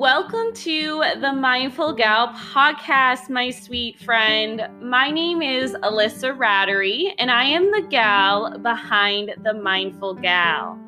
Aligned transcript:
Welcome 0.00 0.54
to 0.54 1.04
the 1.20 1.30
Mindful 1.30 1.92
Gal 1.92 2.28
podcast, 2.28 3.28
my 3.28 3.50
sweet 3.50 4.00
friend. 4.00 4.66
My 4.80 5.10
name 5.10 5.42
is 5.42 5.74
Alyssa 5.74 6.34
Rattery, 6.34 7.12
and 7.18 7.30
I 7.30 7.44
am 7.44 7.70
the 7.70 7.86
gal 7.90 8.58
behind 8.60 9.34
the 9.44 9.52
Mindful 9.52 10.14
Gal. 10.14 10.80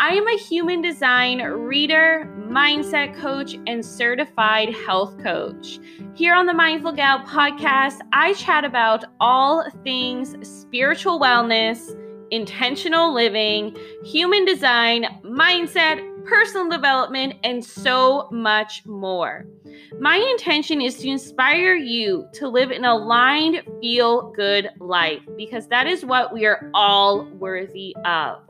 I 0.00 0.08
am 0.08 0.26
a 0.26 0.36
human 0.36 0.82
design 0.82 1.40
reader, 1.40 2.28
mindset 2.36 3.16
coach, 3.20 3.54
and 3.68 3.86
certified 3.86 4.74
health 4.74 5.16
coach. 5.22 5.78
Here 6.14 6.34
on 6.34 6.46
the 6.46 6.52
Mindful 6.52 6.94
Gal 6.94 7.20
podcast, 7.20 8.00
I 8.12 8.32
chat 8.32 8.64
about 8.64 9.04
all 9.20 9.70
things 9.84 10.34
spiritual 10.42 11.20
wellness, 11.20 11.96
intentional 12.32 13.14
living, 13.14 13.76
human 14.02 14.44
design, 14.44 15.06
mindset, 15.24 16.17
personal 16.28 16.68
development, 16.68 17.34
and 17.44 17.64
so 17.64 18.28
much 18.30 18.84
more. 18.86 19.46
My 19.98 20.16
intention 20.16 20.80
is 20.80 20.96
to 20.98 21.08
inspire 21.08 21.74
you 21.74 22.28
to 22.34 22.48
live 22.48 22.70
an 22.70 22.84
aligned, 22.84 23.62
feel 23.80 24.30
good 24.32 24.70
life 24.80 25.22
because 25.36 25.66
that 25.68 25.86
is 25.86 26.04
what 26.04 26.32
we 26.32 26.46
are 26.46 26.70
all 26.74 27.24
worthy 27.24 27.96
of. 28.04 28.42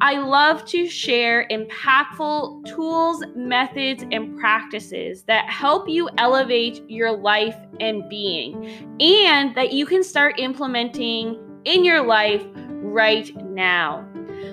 I 0.00 0.18
love 0.18 0.64
to 0.66 0.88
share 0.88 1.46
impactful 1.50 2.66
tools, 2.66 3.24
methods, 3.34 4.04
and 4.10 4.38
practices 4.38 5.22
that 5.24 5.48
help 5.48 5.88
you 5.88 6.08
elevate 6.18 6.82
your 6.90 7.12
life 7.12 7.56
and 7.80 8.08
being, 8.08 8.96
and 9.00 9.54
that 9.54 9.72
you 9.72 9.86
can 9.86 10.02
start 10.02 10.38
implementing 10.38 11.38
in 11.64 11.84
your 11.84 12.04
life 12.04 12.44
right 12.56 13.34
now. 13.46 14.06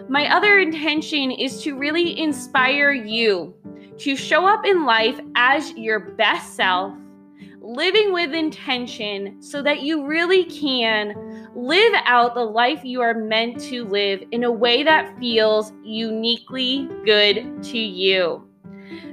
My 0.08 0.34
other 0.36 0.60
intention 0.60 1.32
is 1.32 1.62
to 1.64 1.78
really 1.78 2.20
inspire 2.20 2.92
you 2.92 3.54
to 4.00 4.16
show 4.16 4.48
up 4.48 4.66
in 4.66 4.86
life 4.86 5.20
as 5.36 5.74
your 5.74 6.00
best 6.00 6.56
self, 6.56 6.94
living 7.60 8.14
with 8.14 8.34
intention 8.34 9.42
so 9.42 9.62
that 9.62 9.82
you 9.82 10.06
really 10.06 10.46
can 10.46 11.50
live 11.54 11.94
out 12.06 12.34
the 12.34 12.44
life 12.44 12.84
you 12.84 13.02
are 13.02 13.14
meant 13.14 13.60
to 13.60 13.86
live 13.86 14.24
in 14.32 14.46
a 14.46 14.52
way 14.52 14.84
that 14.84 15.18
feels 15.20 15.74
uniquely 15.84 16.88
good 17.06 17.62
to 17.64 17.78
you. 17.78 18.46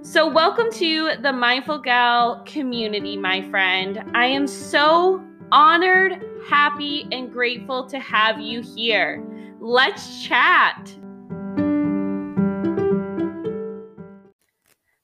So, 0.02 0.26
welcome 0.26 0.70
to 0.72 1.16
the 1.20 1.32
Mindful 1.32 1.78
Gal 1.78 2.42
community, 2.46 3.16
my 3.16 3.42
friend. 3.50 4.04
I 4.14 4.26
am 4.26 4.46
so 4.46 5.22
honored, 5.50 6.24
happy, 6.48 7.08
and 7.10 7.32
grateful 7.32 7.86
to 7.86 7.98
have 7.98 8.40
you 8.40 8.62
here. 8.62 9.22
Let's 9.68 10.22
chat. 10.22 10.94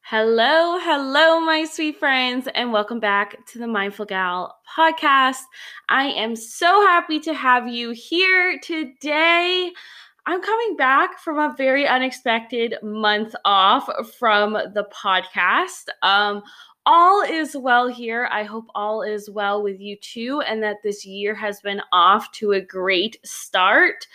Hello, 0.02 0.78
hello, 0.78 1.40
my 1.40 1.66
sweet 1.68 1.98
friends, 1.98 2.46
and 2.54 2.72
welcome 2.72 3.00
back 3.00 3.44
to 3.46 3.58
the 3.58 3.66
Mindful 3.66 4.04
Gal 4.04 4.56
podcast. 4.72 5.40
I 5.88 6.10
am 6.10 6.36
so 6.36 6.86
happy 6.86 7.18
to 7.18 7.34
have 7.34 7.66
you 7.66 7.90
here 7.90 8.60
today. 8.62 9.72
I'm 10.26 10.40
coming 10.40 10.76
back 10.76 11.18
from 11.18 11.40
a 11.40 11.56
very 11.58 11.88
unexpected 11.88 12.76
month 12.84 13.34
off 13.44 13.90
from 14.16 14.52
the 14.52 14.86
podcast. 14.94 15.88
Um, 16.02 16.40
all 16.86 17.22
is 17.22 17.56
well 17.56 17.88
here. 17.88 18.28
I 18.30 18.44
hope 18.44 18.66
all 18.76 19.02
is 19.02 19.28
well 19.28 19.60
with 19.60 19.80
you 19.80 19.96
too, 19.96 20.40
and 20.42 20.62
that 20.62 20.84
this 20.84 21.04
year 21.04 21.34
has 21.34 21.60
been 21.60 21.82
off 21.90 22.30
to 22.34 22.52
a 22.52 22.60
great 22.60 23.16
start. 23.24 24.06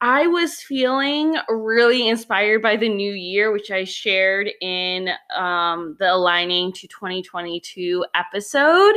I 0.00 0.28
was 0.28 0.60
feeling 0.60 1.36
really 1.48 2.08
inspired 2.08 2.62
by 2.62 2.76
the 2.76 2.88
new 2.88 3.12
year, 3.12 3.52
which 3.52 3.70
I 3.70 3.84
shared 3.84 4.48
in 4.60 5.08
um, 5.36 5.96
the 5.98 6.14
Aligning 6.14 6.72
to 6.74 6.86
2022 6.86 8.04
episode. 8.14 8.94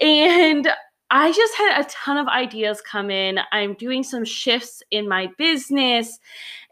And 0.00 0.68
I 1.10 1.32
just 1.32 1.54
had 1.56 1.80
a 1.80 1.88
ton 1.88 2.18
of 2.18 2.28
ideas 2.28 2.80
come 2.80 3.10
in. 3.10 3.40
I'm 3.50 3.74
doing 3.74 4.04
some 4.04 4.24
shifts 4.24 4.82
in 4.90 5.08
my 5.08 5.28
business 5.38 6.20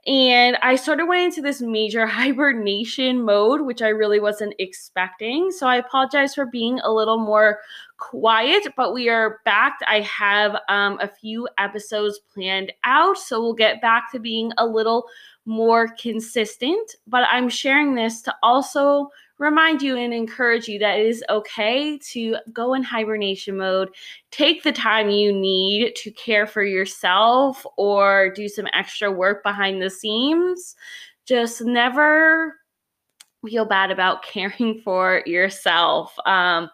and 0.06 0.56
I 0.62 0.76
sort 0.76 1.00
of 1.00 1.08
went 1.08 1.24
into 1.24 1.42
this 1.42 1.60
major 1.60 2.06
hibernation 2.06 3.22
mode, 3.22 3.62
which 3.62 3.82
I 3.82 3.88
really 3.88 4.20
wasn't 4.20 4.54
expecting. 4.58 5.50
So 5.50 5.66
I 5.66 5.76
apologize 5.76 6.34
for 6.34 6.46
being 6.46 6.78
a 6.80 6.92
little 6.92 7.18
more 7.18 7.58
quiet, 7.98 8.68
but 8.76 8.94
we 8.94 9.08
are 9.08 9.40
back. 9.44 9.78
I 9.88 10.00
have 10.00 10.56
um, 10.68 10.98
a 11.00 11.08
few 11.08 11.48
episodes 11.58 12.20
planned 12.32 12.72
out. 12.84 13.18
So 13.18 13.40
we'll 13.40 13.54
get 13.54 13.80
back 13.80 14.12
to 14.12 14.20
being 14.20 14.52
a 14.58 14.66
little 14.66 15.06
more 15.44 15.88
consistent. 15.88 16.96
But 17.06 17.24
I'm 17.30 17.48
sharing 17.48 17.94
this 17.94 18.22
to 18.22 18.34
also 18.42 19.08
remind 19.38 19.82
you 19.82 19.96
and 19.96 20.14
encourage 20.14 20.68
you 20.68 20.78
that 20.78 20.98
it 20.98 21.06
is 21.06 21.24
okay 21.28 21.98
to 21.98 22.36
go 22.52 22.74
in 22.74 22.82
hibernation 22.82 23.56
mode. 23.56 23.90
Take 24.30 24.62
the 24.62 24.72
time 24.72 25.10
you 25.10 25.32
need 25.32 25.94
to 25.96 26.10
care 26.12 26.46
for 26.46 26.64
yourself 26.64 27.64
or 27.76 28.30
do 28.30 28.48
some 28.48 28.66
extra 28.72 29.10
work 29.10 29.42
behind 29.42 29.82
the 29.82 29.90
scenes. 29.90 30.74
Just 31.26 31.62
never 31.62 32.54
feel 33.44 33.64
bad 33.64 33.90
about 33.90 34.22
caring 34.24 34.80
for 34.82 35.22
yourself. 35.26 36.16
Um, 36.24 36.70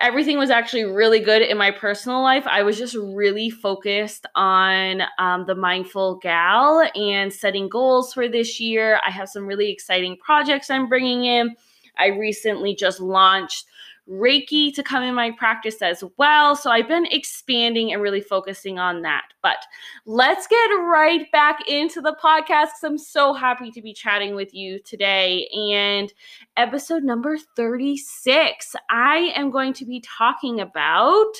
everything 0.00 0.38
was 0.38 0.50
actually 0.50 0.84
really 0.84 1.20
good 1.20 1.42
in 1.42 1.56
my 1.56 1.70
personal 1.70 2.22
life. 2.22 2.46
I 2.46 2.62
was 2.62 2.76
just 2.76 2.96
really 2.96 3.50
focused 3.50 4.26
on 4.34 5.02
um, 5.18 5.46
the 5.46 5.54
mindful 5.54 6.16
gal 6.16 6.88
and 6.94 7.32
setting 7.32 7.68
goals 7.68 8.12
for 8.12 8.28
this 8.28 8.60
year. 8.60 9.00
I 9.06 9.10
have 9.10 9.28
some 9.28 9.46
really 9.46 9.70
exciting 9.70 10.16
projects 10.16 10.70
I'm 10.70 10.88
bringing 10.88 11.24
in. 11.24 11.54
I 11.98 12.08
recently 12.08 12.74
just 12.74 13.00
launched 13.00 13.66
Reiki 14.10 14.74
to 14.74 14.82
come 14.82 15.02
in 15.04 15.14
my 15.14 15.30
practice 15.30 15.82
as 15.82 16.02
well. 16.16 16.56
So 16.56 16.70
I've 16.70 16.88
been 16.88 17.06
expanding 17.06 17.92
and 17.92 18.02
really 18.02 18.20
focusing 18.20 18.78
on 18.78 19.02
that. 19.02 19.26
But 19.42 19.58
let's 20.04 20.46
get 20.48 20.56
right 20.56 21.30
back 21.30 21.68
into 21.68 22.00
the 22.00 22.16
podcast 22.22 22.70
I'm 22.82 22.98
so 22.98 23.32
happy 23.32 23.70
to 23.70 23.80
be 23.80 23.92
chatting 23.92 24.34
with 24.34 24.52
you 24.52 24.80
today. 24.80 25.48
And 25.52 26.12
episode 26.56 27.04
number 27.04 27.38
36, 27.56 28.74
I 28.90 29.32
am 29.36 29.50
going 29.50 29.72
to 29.74 29.84
be 29.84 30.00
talking 30.00 30.60
about 30.60 31.32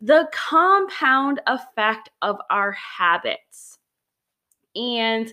the 0.00 0.28
compound 0.32 1.40
effect 1.46 2.08
of 2.22 2.38
our 2.50 2.72
habits. 2.72 3.78
And 4.74 5.32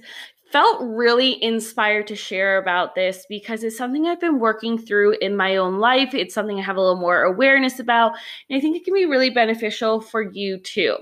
felt 0.51 0.77
really 0.81 1.41
inspired 1.43 2.07
to 2.07 2.15
share 2.15 2.57
about 2.57 2.95
this 2.95 3.25
because 3.27 3.63
it's 3.63 3.77
something 3.77 4.05
I've 4.05 4.19
been 4.19 4.39
working 4.39 4.77
through 4.77 5.17
in 5.19 5.35
my 5.35 5.57
own 5.57 5.79
life. 5.79 6.13
It's 6.13 6.33
something 6.33 6.59
I 6.59 6.63
have 6.63 6.77
a 6.77 6.81
little 6.81 6.99
more 6.99 7.23
awareness 7.23 7.79
about, 7.79 8.13
and 8.49 8.57
I 8.57 8.61
think 8.61 8.75
it 8.75 8.85
can 8.85 8.93
be 8.93 9.05
really 9.05 9.29
beneficial 9.29 10.01
for 10.01 10.21
you 10.21 10.57
too. 10.59 10.97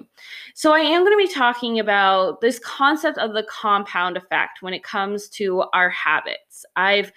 So, 0.53 0.73
I 0.73 0.79
am 0.79 1.03
going 1.03 1.13
to 1.13 1.27
be 1.27 1.33
talking 1.33 1.79
about 1.79 2.41
this 2.41 2.59
concept 2.59 3.17
of 3.17 3.33
the 3.33 3.47
compound 3.49 4.17
effect 4.17 4.61
when 4.61 4.73
it 4.73 4.83
comes 4.83 5.29
to 5.29 5.63
our 5.73 5.89
habits. 5.89 6.65
I've 6.75 7.11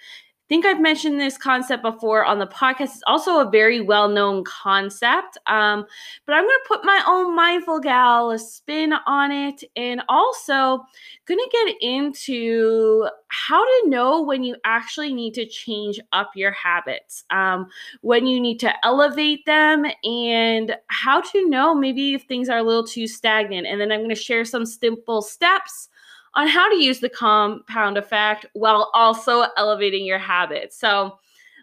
think 0.49 0.65
I've 0.65 0.81
mentioned 0.81 1.19
this 1.19 1.37
concept 1.37 1.83
before 1.83 2.25
on 2.25 2.39
the 2.39 2.47
podcast. 2.47 2.81
It's 2.81 3.03
also 3.05 3.39
a 3.39 3.49
very 3.49 3.79
well 3.79 4.09
known 4.09 4.43
concept, 4.43 5.37
um, 5.45 5.85
but 6.25 6.33
I'm 6.33 6.43
going 6.43 6.49
to 6.49 6.67
put 6.67 6.83
my 6.83 7.01
own 7.07 7.35
mindful 7.35 7.79
gal 7.79 8.37
spin 8.39 8.93
on 9.05 9.31
it 9.31 9.63
and 9.75 10.01
also 10.09 10.83
going 11.27 11.39
to 11.39 11.49
get 11.51 11.75
into 11.81 13.07
how 13.27 13.63
to 13.63 13.89
know 13.89 14.23
when 14.23 14.43
you 14.43 14.55
actually 14.65 15.13
need 15.13 15.35
to 15.35 15.45
change 15.45 15.99
up 16.11 16.31
your 16.35 16.51
habits, 16.51 17.23
um, 17.29 17.67
when 18.01 18.25
you 18.25 18.41
need 18.41 18.59
to 18.59 18.73
elevate 18.83 19.45
them, 19.45 19.85
and 20.03 20.75
how 20.87 21.21
to 21.21 21.47
know 21.47 21.75
maybe 21.75 22.15
if 22.15 22.23
things 22.23 22.49
are 22.49 22.57
a 22.57 22.63
little 22.63 22.85
too 22.85 23.07
stagnant. 23.07 23.67
And 23.67 23.79
then 23.79 23.91
I'm 23.91 23.99
going 23.99 24.09
to 24.09 24.15
share 24.15 24.43
some 24.45 24.65
simple 24.65 25.21
steps 25.21 25.89
on 26.35 26.47
how 26.47 26.69
to 26.69 26.75
use 26.75 26.99
the 26.99 27.09
compound 27.09 27.97
effect 27.97 28.45
while 28.53 28.89
also 28.93 29.45
elevating 29.57 30.05
your 30.05 30.19
habits. 30.19 30.77
So 30.77 31.17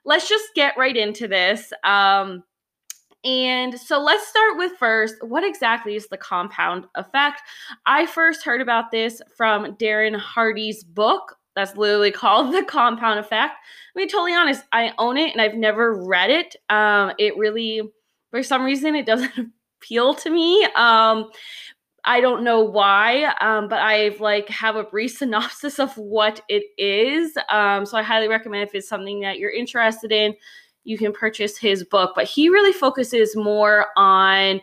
let's 0.05 0.29
just 0.29 0.55
get 0.55 0.77
right 0.77 0.97
into 0.97 1.29
this. 1.29 1.73
Um, 1.85 2.43
and 3.25 3.79
so 3.79 4.01
let's 4.01 4.27
start 4.29 4.57
with 4.57 4.73
first 4.79 5.17
what 5.21 5.43
exactly 5.45 5.97
is 5.97 6.07
the 6.07 6.17
compound 6.17 6.87
effect? 6.95 7.43
I 7.85 8.07
first 8.07 8.45
heard 8.45 8.61
about 8.61 8.93
this 8.93 9.21
from 9.37 9.75
Darren 9.77 10.17
Hardy's 10.17 10.85
book 10.85 11.37
that's 11.57 11.77
literally 11.77 12.11
called 12.13 12.55
The 12.55 12.63
Compound 12.63 13.19
Effect. 13.19 13.55
I 13.55 13.99
mean, 13.99 14.09
totally 14.09 14.35
honest, 14.35 14.63
I 14.73 14.93
own 14.99 15.17
it 15.17 15.33
and 15.33 15.41
I've 15.41 15.55
never 15.55 16.05
read 16.05 16.31
it. 16.31 16.55
Um, 16.69 17.13
it 17.19 17.37
really, 17.37 17.83
for 18.31 18.43
some 18.45 18.63
reason, 18.63 18.95
it 18.95 19.07
doesn't 19.07 19.33
appeal 19.83 20.15
to 20.15 20.31
me. 20.31 20.65
Um, 20.77 21.31
I 22.07 22.21
don't 22.21 22.45
know 22.45 22.61
why, 22.61 23.35
um, 23.41 23.69
but 23.69 23.81
I've 23.81 24.21
like 24.21 24.49
have 24.49 24.77
a 24.77 24.85
brief 24.85 25.11
synopsis 25.19 25.79
of 25.79 25.97
what 25.99 26.41
it 26.49 26.65
is. 26.79 27.37
Um, 27.51 27.85
so 27.85 27.99
I 27.99 28.03
highly 28.03 28.29
recommend 28.29 28.63
if 28.63 28.75
it's 28.75 28.89
something 28.89 29.21
that 29.21 29.39
you're 29.39 29.53
interested 29.53 30.13
in, 30.13 30.35
you 30.85 30.97
can 30.97 31.13
purchase 31.13 31.59
his 31.59 31.85
book. 31.85 32.13
But 32.15 32.27
he 32.27 32.49
really 32.49 32.73
focuses 32.73 33.37
more 33.37 33.87
on 33.97 34.61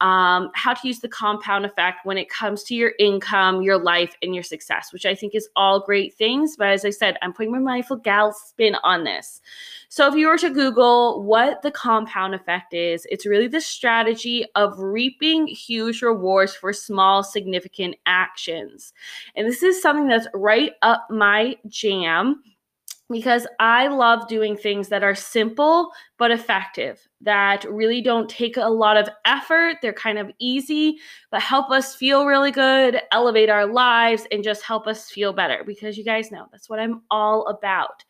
um, 0.00 0.50
how 0.54 0.74
to 0.74 0.86
use 0.86 1.00
the 1.00 1.08
compound 1.08 1.64
effect 1.64 2.04
when 2.04 2.18
it 2.18 2.28
comes 2.28 2.62
to 2.64 2.74
your 2.74 2.92
income, 2.98 3.62
your 3.62 3.78
life, 3.78 4.16
and 4.22 4.34
your 4.34 4.42
success, 4.42 4.92
which 4.92 5.06
I 5.06 5.14
think 5.14 5.34
is 5.34 5.48
all 5.56 5.80
great 5.80 6.14
things. 6.14 6.56
But 6.56 6.68
as 6.68 6.84
I 6.84 6.90
said, 6.90 7.16
I'm 7.22 7.32
putting 7.32 7.52
my 7.52 7.58
mindful 7.58 7.96
gal 7.96 8.32
spin 8.32 8.76
on 8.82 9.04
this. 9.04 9.40
So 9.88 10.08
if 10.08 10.14
you 10.14 10.26
were 10.26 10.38
to 10.38 10.50
Google 10.50 11.22
what 11.22 11.62
the 11.62 11.70
compound 11.70 12.34
effect 12.34 12.74
is, 12.74 13.06
it's 13.10 13.26
really 13.26 13.46
the 13.46 13.60
strategy 13.60 14.44
of 14.56 14.78
reaping 14.78 15.46
huge 15.46 16.02
rewards 16.02 16.54
for 16.54 16.72
small, 16.72 17.22
significant 17.22 17.94
actions. 18.04 18.92
And 19.36 19.46
this 19.46 19.62
is 19.62 19.80
something 19.80 20.08
that's 20.08 20.26
right 20.34 20.72
up 20.82 21.06
my 21.10 21.56
jam 21.68 22.42
because 23.10 23.46
I 23.60 23.88
love 23.88 24.28
doing 24.28 24.56
things 24.56 24.88
that 24.88 25.04
are 25.04 25.14
simple 25.14 25.90
but 26.18 26.30
effective, 26.30 27.06
that 27.20 27.64
really 27.70 28.00
don't 28.00 28.30
take 28.30 28.56
a 28.56 28.68
lot 28.68 28.96
of 28.96 29.08
effort. 29.26 29.76
They're 29.82 29.92
kind 29.92 30.18
of 30.18 30.30
easy, 30.38 30.98
but 31.30 31.42
help 31.42 31.70
us 31.70 31.94
feel 31.94 32.24
really 32.24 32.50
good, 32.50 33.00
elevate 33.12 33.50
our 33.50 33.66
lives, 33.66 34.26
and 34.32 34.42
just 34.42 34.62
help 34.62 34.86
us 34.86 35.10
feel 35.10 35.32
better 35.32 35.64
because 35.66 35.98
you 35.98 36.04
guys 36.04 36.30
know 36.30 36.46
that's 36.50 36.70
what 36.70 36.80
I'm 36.80 37.02
all 37.10 37.46
about. 37.46 38.04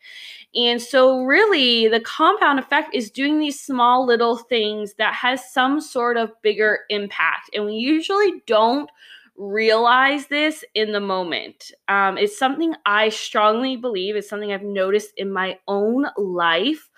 And 0.53 0.81
so, 0.81 1.23
really, 1.23 1.87
the 1.87 1.99
compound 1.99 2.59
effect 2.59 2.95
is 2.95 3.11
doing 3.11 3.39
these 3.39 3.59
small 3.59 4.05
little 4.05 4.37
things 4.37 4.93
that 4.93 5.13
has 5.13 5.51
some 5.51 5.81
sort 5.81 6.15
of 6.15 6.31
bigger 6.41 6.79
impact. 6.89 7.49
And 7.53 7.65
we 7.65 7.73
usually 7.73 8.43
don't 8.47 8.89
realize 9.37 10.27
this 10.27 10.63
in 10.73 10.91
the 10.91 10.99
moment. 10.99 11.71
Um, 11.87 12.17
it's 12.17 12.37
something 12.37 12.73
I 12.85 13.09
strongly 13.09 13.75
believe, 13.75 14.15
it's 14.15 14.29
something 14.29 14.51
I've 14.51 14.63
noticed 14.63 15.13
in 15.17 15.31
my 15.31 15.59
own 15.67 16.07
life. 16.17 16.89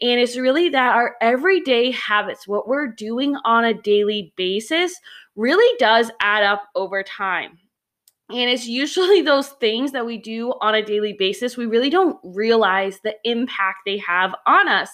And 0.00 0.20
it's 0.20 0.36
really 0.36 0.68
that 0.70 0.94
our 0.94 1.16
everyday 1.20 1.92
habits, 1.92 2.48
what 2.48 2.68
we're 2.68 2.88
doing 2.88 3.36
on 3.44 3.64
a 3.64 3.74
daily 3.74 4.32
basis, 4.36 5.00
really 5.36 5.76
does 5.78 6.10
add 6.20 6.42
up 6.42 6.68
over 6.74 7.02
time. 7.02 7.58
And 8.28 8.50
it's 8.50 8.66
usually 8.66 9.22
those 9.22 9.48
things 9.48 9.92
that 9.92 10.06
we 10.06 10.18
do 10.18 10.54
on 10.60 10.74
a 10.74 10.84
daily 10.84 11.12
basis. 11.12 11.56
We 11.56 11.66
really 11.66 11.90
don't 11.90 12.18
realize 12.22 13.00
the 13.00 13.14
impact 13.24 13.78
they 13.84 13.98
have 13.98 14.34
on 14.46 14.68
us 14.68 14.90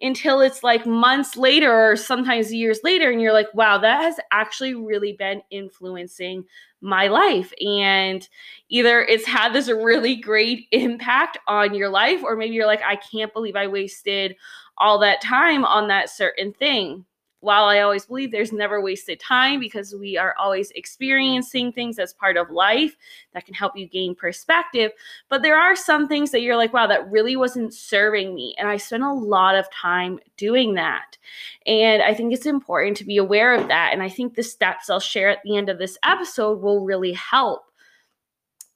until 0.00 0.40
it's 0.40 0.62
like 0.62 0.86
months 0.86 1.36
later 1.36 1.92
or 1.92 1.96
sometimes 1.96 2.52
years 2.52 2.80
later. 2.82 3.10
And 3.10 3.20
you're 3.20 3.32
like, 3.32 3.52
wow, 3.54 3.78
that 3.78 4.02
has 4.02 4.18
actually 4.32 4.74
really 4.74 5.12
been 5.12 5.42
influencing 5.50 6.44
my 6.80 7.06
life. 7.06 7.52
And 7.64 8.28
either 8.68 9.02
it's 9.02 9.26
had 9.26 9.52
this 9.52 9.68
really 9.68 10.16
great 10.16 10.66
impact 10.72 11.38
on 11.46 11.74
your 11.74 11.88
life, 11.88 12.22
or 12.24 12.36
maybe 12.36 12.54
you're 12.54 12.66
like, 12.66 12.82
I 12.82 12.96
can't 12.96 13.32
believe 13.32 13.54
I 13.54 13.68
wasted 13.68 14.34
all 14.78 14.98
that 14.98 15.20
time 15.20 15.64
on 15.64 15.88
that 15.88 16.10
certain 16.10 16.52
thing 16.52 17.04
while 17.42 17.64
I 17.64 17.80
always 17.80 18.06
believe 18.06 18.30
there's 18.30 18.52
never 18.52 18.80
wasted 18.80 19.18
time 19.18 19.58
because 19.58 19.94
we 19.94 20.16
are 20.16 20.32
always 20.38 20.70
experiencing 20.70 21.72
things 21.72 21.98
as 21.98 22.12
part 22.12 22.36
of 22.36 22.50
life 22.50 22.96
that 23.34 23.44
can 23.44 23.52
help 23.52 23.76
you 23.76 23.88
gain 23.88 24.14
perspective, 24.14 24.92
but 25.28 25.42
there 25.42 25.58
are 25.58 25.74
some 25.74 26.06
things 26.06 26.30
that 26.30 26.42
you're 26.42 26.56
like, 26.56 26.72
wow, 26.72 26.86
that 26.86 27.10
really 27.10 27.34
wasn't 27.34 27.74
serving 27.74 28.32
me. 28.32 28.54
And 28.58 28.68
I 28.68 28.76
spent 28.76 29.02
a 29.02 29.12
lot 29.12 29.56
of 29.56 29.68
time 29.72 30.20
doing 30.36 30.74
that. 30.74 31.18
And 31.66 32.00
I 32.00 32.14
think 32.14 32.32
it's 32.32 32.46
important 32.46 32.96
to 32.98 33.04
be 33.04 33.16
aware 33.16 33.54
of 33.54 33.66
that. 33.66 33.90
And 33.92 34.04
I 34.04 34.08
think 34.08 34.34
the 34.34 34.44
steps 34.44 34.88
I'll 34.88 35.00
share 35.00 35.28
at 35.28 35.42
the 35.42 35.56
end 35.56 35.68
of 35.68 35.78
this 35.78 35.98
episode 36.04 36.60
will 36.62 36.84
really 36.84 37.12
help 37.12 37.71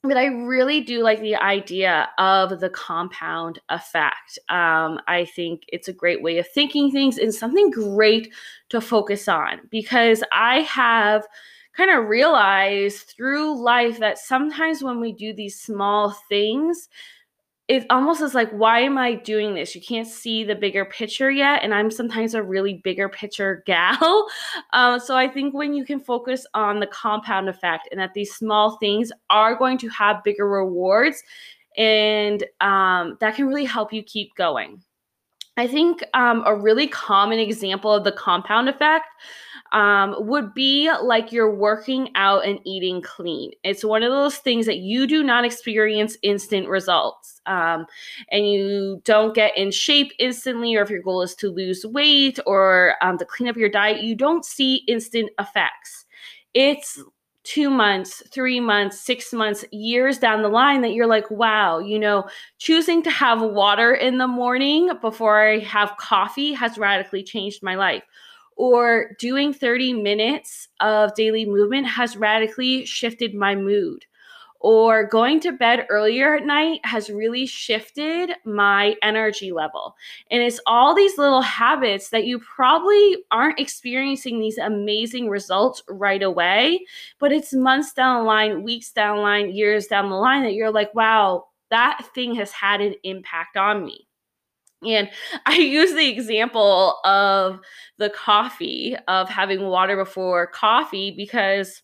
but 0.03 0.17
I 0.17 0.25
really 0.27 0.81
do 0.81 1.01
like 1.01 1.19
the 1.19 1.35
idea 1.35 2.09
of 2.17 2.59
the 2.59 2.69
compound 2.69 3.59
effect. 3.69 4.39
Um, 4.49 4.99
I 5.07 5.27
think 5.35 5.63
it's 5.67 5.87
a 5.87 5.93
great 5.93 6.21
way 6.21 6.37
of 6.37 6.47
thinking 6.47 6.91
things 6.91 7.17
and 7.17 7.33
something 7.33 7.71
great 7.71 8.33
to 8.69 8.79
focus 8.79 9.27
on 9.27 9.61
because 9.69 10.23
I 10.31 10.61
have 10.61 11.25
kind 11.75 11.91
of 11.91 12.07
realized 12.07 13.13
through 13.15 13.61
life 13.61 13.99
that 13.99 14.17
sometimes 14.17 14.83
when 14.83 14.99
we 14.99 15.11
do 15.13 15.33
these 15.33 15.59
small 15.59 16.11
things, 16.29 16.89
it 17.67 17.85
almost 17.89 18.21
is 18.21 18.33
like, 18.33 18.49
why 18.51 18.79
am 18.79 18.97
I 18.97 19.15
doing 19.15 19.53
this? 19.53 19.75
You 19.75 19.81
can't 19.81 20.07
see 20.07 20.45
the 20.45 20.55
bigger 20.55 20.85
picture 20.85 21.29
yet. 21.29 21.63
And 21.63 21.73
I'm 21.73 21.91
sometimes 21.91 22.33
a 22.33 22.41
really 22.41 22.75
bigger 22.75 23.09
picture 23.09 23.63
gal. 23.65 24.27
Um, 24.71 24.99
so 24.99 25.17
I 25.17 25.27
think 25.27 25.53
when 25.53 25.73
you 25.73 25.83
can 25.83 25.99
focus 25.99 26.45
on 26.53 26.79
the 26.79 26.87
compound 26.87 27.49
effect 27.49 27.89
and 27.91 27.99
that 27.99 28.13
these 28.13 28.33
small 28.33 28.77
things 28.77 29.11
are 29.29 29.55
going 29.55 29.77
to 29.79 29.89
have 29.89 30.23
bigger 30.23 30.47
rewards, 30.47 31.21
and 31.77 32.43
um, 32.61 33.17
that 33.19 33.35
can 33.35 33.47
really 33.47 33.65
help 33.65 33.93
you 33.93 34.01
keep 34.01 34.33
going. 34.35 34.81
I 35.57 35.67
think 35.67 36.03
um, 36.13 36.43
a 36.45 36.55
really 36.55 36.87
common 36.87 37.39
example 37.39 37.91
of 37.91 38.03
the 38.03 38.11
compound 38.11 38.69
effect 38.69 39.07
um, 39.71 40.15
would 40.19 40.53
be 40.53 40.91
like 41.01 41.31
you're 41.31 41.53
working 41.53 42.09
out 42.15 42.45
and 42.45 42.59
eating 42.65 43.01
clean. 43.01 43.51
It's 43.63 43.83
one 43.83 44.03
of 44.03 44.11
those 44.11 44.37
things 44.37 44.65
that 44.65 44.77
you 44.77 45.07
do 45.07 45.23
not 45.23 45.45
experience 45.45 46.17
instant 46.21 46.67
results. 46.67 47.41
Um, 47.45 47.85
and 48.31 48.49
you 48.49 49.01
don't 49.03 49.35
get 49.35 49.57
in 49.57 49.71
shape 49.71 50.11
instantly, 50.19 50.75
or 50.75 50.81
if 50.81 50.89
your 50.89 51.01
goal 51.01 51.21
is 51.21 51.35
to 51.35 51.49
lose 51.49 51.85
weight 51.85 52.39
or 52.45 52.95
um, 53.01 53.17
to 53.17 53.25
clean 53.25 53.49
up 53.49 53.57
your 53.57 53.69
diet, 53.69 54.03
you 54.03 54.15
don't 54.15 54.45
see 54.45 54.83
instant 54.87 55.29
effects. 55.39 56.05
It's 56.53 57.01
two 57.43 57.69
months, 57.69 58.21
three 58.29 58.59
months, 58.59 58.99
six 58.99 59.31
months, 59.31 59.63
years 59.71 60.17
down 60.17 60.41
the 60.41 60.49
line 60.49 60.81
that 60.81 60.91
you're 60.91 61.07
like, 61.07 61.29
wow, 61.31 61.79
you 61.79 61.97
know, 61.97 62.27
choosing 62.57 63.01
to 63.01 63.09
have 63.09 63.41
water 63.41 63.93
in 63.93 64.17
the 64.17 64.27
morning 64.27 64.91
before 64.99 65.39
I 65.39 65.59
have 65.59 65.95
coffee 65.97 66.51
has 66.51 66.77
radically 66.77 67.23
changed 67.23 67.63
my 67.63 67.75
life 67.75 68.03
or 68.57 69.15
doing 69.19 69.53
30 69.53 69.93
minutes 69.93 70.67
of 70.79 71.13
daily 71.15 71.45
movement 71.45 71.87
has 71.87 72.17
radically 72.17 72.85
shifted 72.85 73.33
my 73.33 73.55
mood 73.55 74.05
or 74.59 75.05
going 75.05 75.39
to 75.41 75.51
bed 75.51 75.85
earlier 75.89 76.35
at 76.35 76.45
night 76.45 76.79
has 76.83 77.09
really 77.09 77.45
shifted 77.45 78.31
my 78.45 78.95
energy 79.01 79.51
level. 79.51 79.95
And 80.31 80.41
it's 80.41 80.59
all 80.65 80.95
these 80.95 81.17
little 81.17 81.41
habits 81.41 82.09
that 82.09 82.25
you 82.25 82.39
probably 82.39 83.17
aren't 83.31 83.59
experiencing 83.59 84.39
these 84.39 84.57
amazing 84.57 85.29
results 85.29 85.83
right 85.87 86.23
away, 86.23 86.85
but 87.19 87.31
it's 87.31 87.53
months 87.53 87.93
down 87.93 88.23
the 88.23 88.27
line, 88.27 88.63
weeks 88.63 88.91
down 88.91 89.17
the 89.17 89.21
line, 89.21 89.51
years 89.51 89.87
down 89.87 90.09
the 90.09 90.15
line 90.15 90.43
that 90.43 90.53
you're 90.53 90.71
like, 90.71 90.93
wow, 90.95 91.45
that 91.69 92.01
thing 92.15 92.35
has 92.35 92.51
had 92.51 92.81
an 92.81 92.95
impact 93.03 93.57
on 93.57 93.85
me. 93.85 94.06
And 94.87 95.09
I 95.45 95.55
use 95.57 95.93
the 95.93 96.09
example 96.09 96.97
of 97.03 97.59
the 97.97 98.09
coffee, 98.09 98.95
of 99.07 99.29
having 99.29 99.63
water 99.67 99.95
before 99.95 100.47
coffee, 100.47 101.11
because 101.15 101.81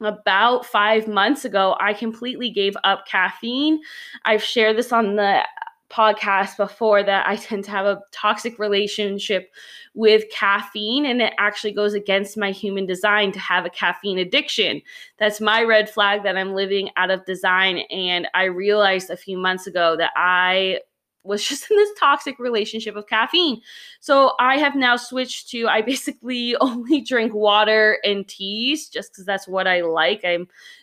about 0.00 0.64
five 0.64 1.08
months 1.08 1.44
ago, 1.44 1.76
I 1.80 1.92
completely 1.92 2.50
gave 2.50 2.76
up 2.84 3.06
caffeine. 3.06 3.80
I've 4.24 4.42
shared 4.42 4.76
this 4.76 4.92
on 4.92 5.16
the 5.16 5.42
podcast 5.90 6.56
before 6.56 7.02
that 7.02 7.26
I 7.26 7.36
tend 7.36 7.64
to 7.64 7.70
have 7.70 7.86
a 7.86 8.02
toxic 8.12 8.58
relationship 8.58 9.50
with 9.94 10.24
caffeine, 10.30 11.06
and 11.06 11.20
it 11.20 11.32
actually 11.38 11.72
goes 11.72 11.94
against 11.94 12.36
my 12.36 12.50
human 12.50 12.86
design 12.86 13.32
to 13.32 13.38
have 13.40 13.64
a 13.64 13.70
caffeine 13.70 14.18
addiction. 14.18 14.80
That's 15.18 15.40
my 15.40 15.62
red 15.62 15.90
flag 15.90 16.22
that 16.22 16.36
I'm 16.36 16.54
living 16.54 16.90
out 16.96 17.10
of 17.10 17.24
design. 17.24 17.78
And 17.90 18.28
I 18.34 18.44
realized 18.44 19.10
a 19.10 19.16
few 19.16 19.38
months 19.38 19.66
ago 19.66 19.96
that 19.96 20.12
I 20.16 20.80
was 21.24 21.46
just 21.46 21.70
in 21.70 21.76
this 21.76 21.90
toxic 21.98 22.38
relationship 22.38 22.96
of 22.96 23.06
caffeine. 23.06 23.60
So 24.00 24.32
I 24.38 24.56
have 24.56 24.74
now 24.74 24.96
switched 24.96 25.50
to 25.50 25.68
I 25.68 25.82
basically 25.82 26.56
only 26.60 27.00
drink 27.00 27.34
water 27.34 27.98
and 28.04 28.26
teas 28.26 28.88
just 28.88 29.12
because 29.12 29.24
that's 29.24 29.46
what 29.48 29.66
I 29.66 29.82
like. 29.82 30.22
I 30.24 30.38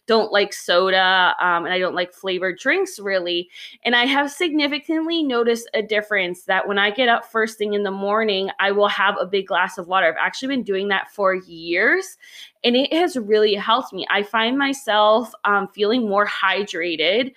don't 0.08 0.32
like 0.32 0.54
soda 0.54 1.36
um, 1.40 1.66
and 1.66 1.74
I 1.74 1.80
don't 1.80 1.96
like 1.96 2.14
flavored 2.14 2.60
drinks 2.60 3.00
really. 3.00 3.50
And 3.84 3.96
I 3.96 4.06
have 4.06 4.32
significantly 4.32 5.24
noticed 5.24 5.70
a 5.74 5.82
difference 5.82 6.44
that 6.44 6.68
when 6.68 6.78
I 6.78 6.92
get 6.92 7.10
up 7.10 7.26
first 7.26 7.58
thing 7.58 7.74
in 7.74 7.84
the 7.84 7.92
morning, 7.92 8.50
I 8.60 8.72
will 8.72 8.90
have 8.90 9.16
a 9.20 9.26
big 9.26 9.48
glass 9.48 9.78
of 9.78 9.88
water. 9.88 10.08
I've 10.08 10.26
actually 10.26 10.50
been 10.50 10.64
doing 10.64 10.90
that 10.90 11.12
for 11.12 11.34
years 11.34 12.18
and 12.66 12.76
it 12.76 12.92
has 12.92 13.16
really 13.16 13.54
helped 13.54 13.94
me. 13.94 14.06
I 14.10 14.24
find 14.24 14.58
myself 14.58 15.32
um, 15.46 15.68
feeling 15.68 16.10
more 16.10 16.26
hydrated. 16.26 17.34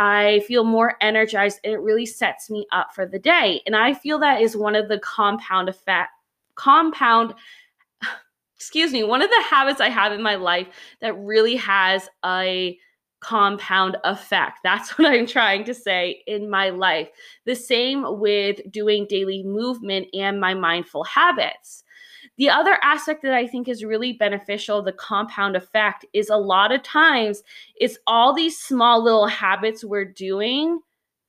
I 0.00 0.40
feel 0.48 0.64
more 0.64 0.96
energized 1.02 1.60
and 1.62 1.74
it 1.74 1.80
really 1.80 2.06
sets 2.06 2.48
me 2.48 2.66
up 2.72 2.94
for 2.94 3.04
the 3.04 3.18
day. 3.18 3.60
And 3.66 3.76
I 3.76 3.92
feel 3.92 4.18
that 4.20 4.40
is 4.40 4.56
one 4.56 4.74
of 4.74 4.88
the 4.88 4.98
compound 4.98 5.68
effect 5.68 6.10
compound 6.54 7.34
excuse 8.56 8.92
me, 8.92 9.04
one 9.04 9.20
of 9.20 9.28
the 9.28 9.44
habits 9.48 9.78
I 9.78 9.90
have 9.90 10.12
in 10.12 10.22
my 10.22 10.36
life 10.36 10.68
that 11.02 11.18
really 11.18 11.56
has 11.56 12.08
a 12.24 12.78
compound 13.20 13.98
effect. 14.04 14.60
That's 14.64 14.96
what 14.96 15.06
I'm 15.06 15.26
trying 15.26 15.64
to 15.64 15.74
say 15.74 16.22
in 16.26 16.48
my 16.48 16.70
life. 16.70 17.08
The 17.44 17.54
same 17.54 18.18
with 18.18 18.58
doing 18.70 19.06
daily 19.06 19.42
movement 19.42 20.08
and 20.14 20.40
my 20.40 20.54
mindful 20.54 21.04
habits. 21.04 21.84
The 22.40 22.48
other 22.48 22.78
aspect 22.82 23.20
that 23.24 23.34
I 23.34 23.46
think 23.46 23.68
is 23.68 23.84
really 23.84 24.14
beneficial, 24.14 24.80
the 24.80 24.94
compound 24.94 25.56
effect, 25.56 26.06
is 26.14 26.30
a 26.30 26.38
lot 26.38 26.72
of 26.72 26.82
times 26.82 27.42
it's 27.76 27.98
all 28.06 28.32
these 28.32 28.58
small 28.58 29.04
little 29.04 29.26
habits 29.26 29.84
we're 29.84 30.06
doing 30.06 30.80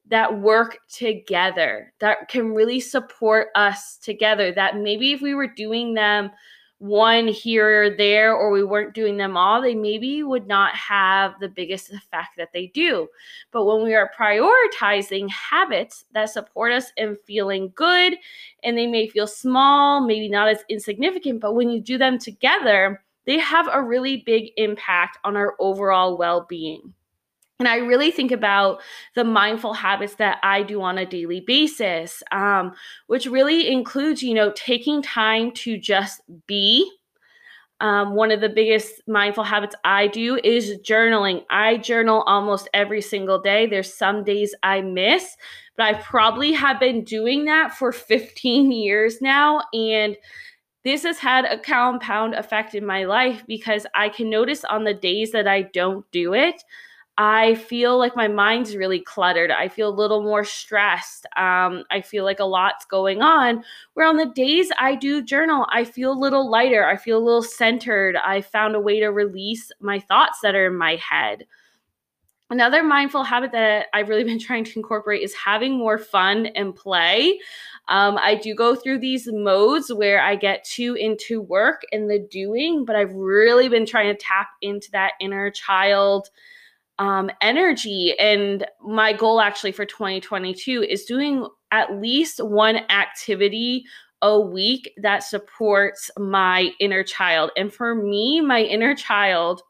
that 0.07 0.39
work 0.39 0.77
together, 0.89 1.91
that 1.99 2.29
can 2.29 2.53
really 2.53 2.79
support 2.79 3.49
us 3.55 3.97
together. 3.97 4.53
That 4.53 4.77
maybe 4.77 5.11
if 5.11 5.19
we 5.19 5.33
were 5.33 5.47
doing 5.47 5.95
them 5.95 6.31
one 6.81 7.27
here 7.27 7.83
or 7.83 7.89
there, 7.91 8.33
or 8.33 8.49
we 8.49 8.63
weren't 8.63 8.95
doing 8.95 9.15
them 9.15 9.37
all, 9.37 9.61
they 9.61 9.75
maybe 9.75 10.23
would 10.23 10.47
not 10.47 10.75
have 10.75 11.39
the 11.39 11.47
biggest 11.47 11.93
effect 11.93 12.29
that 12.37 12.51
they 12.53 12.67
do. 12.67 13.07
But 13.51 13.65
when 13.65 13.83
we 13.83 13.93
are 13.93 14.11
prioritizing 14.17 15.29
habits 15.29 16.05
that 16.13 16.31
support 16.31 16.71
us 16.71 16.91
in 16.97 17.17
feeling 17.27 17.71
good, 17.75 18.15
and 18.63 18.75
they 18.75 18.87
may 18.87 19.07
feel 19.07 19.27
small, 19.27 20.01
maybe 20.01 20.27
not 20.27 20.47
as 20.47 20.63
insignificant, 20.69 21.39
but 21.39 21.53
when 21.53 21.69
you 21.69 21.79
do 21.79 21.99
them 21.99 22.17
together, 22.17 23.03
they 23.25 23.37
have 23.37 23.69
a 23.71 23.83
really 23.83 24.23
big 24.25 24.49
impact 24.57 25.19
on 25.23 25.37
our 25.37 25.55
overall 25.59 26.17
well 26.17 26.47
being. 26.49 26.95
And 27.61 27.67
I 27.67 27.75
really 27.75 28.09
think 28.09 28.31
about 28.31 28.81
the 29.13 29.23
mindful 29.23 29.73
habits 29.73 30.15
that 30.15 30.39
I 30.41 30.63
do 30.63 30.81
on 30.81 30.97
a 30.97 31.05
daily 31.05 31.41
basis, 31.41 32.23
um, 32.31 32.73
which 33.05 33.27
really 33.27 33.71
includes, 33.71 34.23
you 34.23 34.33
know, 34.33 34.51
taking 34.55 35.03
time 35.03 35.51
to 35.57 35.77
just 35.77 36.21
be. 36.47 36.91
Um, 37.79 38.15
one 38.15 38.31
of 38.31 38.41
the 38.41 38.49
biggest 38.49 39.03
mindful 39.07 39.43
habits 39.43 39.75
I 39.83 40.07
do 40.07 40.39
is 40.43 40.79
journaling. 40.79 41.45
I 41.51 41.77
journal 41.77 42.23
almost 42.25 42.67
every 42.73 42.99
single 42.99 43.39
day. 43.39 43.67
There's 43.67 43.93
some 43.93 44.23
days 44.23 44.55
I 44.63 44.81
miss, 44.81 45.37
but 45.77 45.85
I 45.85 46.01
probably 46.01 46.53
have 46.53 46.79
been 46.79 47.03
doing 47.03 47.45
that 47.45 47.75
for 47.75 47.91
15 47.91 48.71
years 48.71 49.21
now. 49.21 49.61
And 49.71 50.17
this 50.83 51.03
has 51.03 51.19
had 51.19 51.45
a 51.45 51.59
compound 51.59 52.33
effect 52.33 52.73
in 52.73 52.87
my 52.87 53.03
life 53.03 53.43
because 53.47 53.85
I 53.93 54.09
can 54.09 54.31
notice 54.31 54.63
on 54.63 54.83
the 54.83 54.95
days 54.95 55.31
that 55.33 55.47
I 55.47 55.61
don't 55.61 56.09
do 56.09 56.33
it, 56.33 56.63
I 57.17 57.55
feel 57.55 57.97
like 57.99 58.15
my 58.15 58.27
mind's 58.27 58.75
really 58.75 59.01
cluttered. 59.01 59.51
I 59.51 59.67
feel 59.67 59.89
a 59.89 59.93
little 59.95 60.23
more 60.23 60.45
stressed. 60.45 61.25
Um, 61.35 61.83
I 61.91 62.01
feel 62.01 62.23
like 62.23 62.39
a 62.39 62.45
lot's 62.45 62.85
going 62.85 63.21
on. 63.21 63.63
Where 63.93 64.07
on 64.07 64.17
the 64.17 64.31
days 64.33 64.71
I 64.79 64.95
do 64.95 65.21
journal, 65.21 65.67
I 65.69 65.83
feel 65.83 66.13
a 66.13 66.17
little 66.17 66.49
lighter. 66.49 66.85
I 66.85 66.95
feel 66.95 67.17
a 67.17 67.23
little 67.23 67.43
centered. 67.43 68.15
I 68.15 68.41
found 68.41 68.75
a 68.75 68.79
way 68.79 68.99
to 69.01 69.07
release 69.07 69.71
my 69.81 69.99
thoughts 69.99 70.39
that 70.41 70.55
are 70.55 70.67
in 70.67 70.77
my 70.77 70.95
head. 70.95 71.45
Another 72.49 72.83
mindful 72.83 73.23
habit 73.23 73.51
that 73.51 73.87
I've 73.93 74.09
really 74.09 74.23
been 74.25 74.39
trying 74.39 74.63
to 74.63 74.79
incorporate 74.79 75.21
is 75.21 75.33
having 75.33 75.77
more 75.77 75.97
fun 75.97 76.47
and 76.47 76.75
play. 76.75 77.39
Um, 77.87 78.17
I 78.17 78.35
do 78.35 78.55
go 78.55 78.73
through 78.73 78.99
these 78.99 79.27
modes 79.31 79.91
where 79.91 80.21
I 80.21 80.35
get 80.35 80.63
too 80.63 80.95
into 80.95 81.41
work 81.41 81.81
and 81.91 82.09
the 82.09 82.19
doing, 82.19 82.85
but 82.85 82.95
I've 82.95 83.13
really 83.13 83.67
been 83.67 83.85
trying 83.85 84.15
to 84.15 84.17
tap 84.17 84.47
into 84.61 84.89
that 84.91 85.13
inner 85.19 85.51
child 85.51 86.29
um, 87.01 87.31
energy. 87.41 88.15
And 88.19 88.65
my 88.79 89.11
goal 89.11 89.41
actually 89.41 89.71
for 89.71 89.85
2022 89.85 90.83
is 90.83 91.03
doing 91.03 91.47
at 91.71 91.99
least 91.99 92.39
one 92.43 92.77
activity 92.89 93.83
a 94.21 94.39
week 94.39 94.93
that 95.01 95.23
supports 95.23 96.11
my 96.19 96.69
inner 96.79 97.03
child. 97.03 97.49
And 97.57 97.73
for 97.73 97.95
me, 97.95 98.39
my 98.39 98.61
inner 98.61 98.93
child 98.93 99.63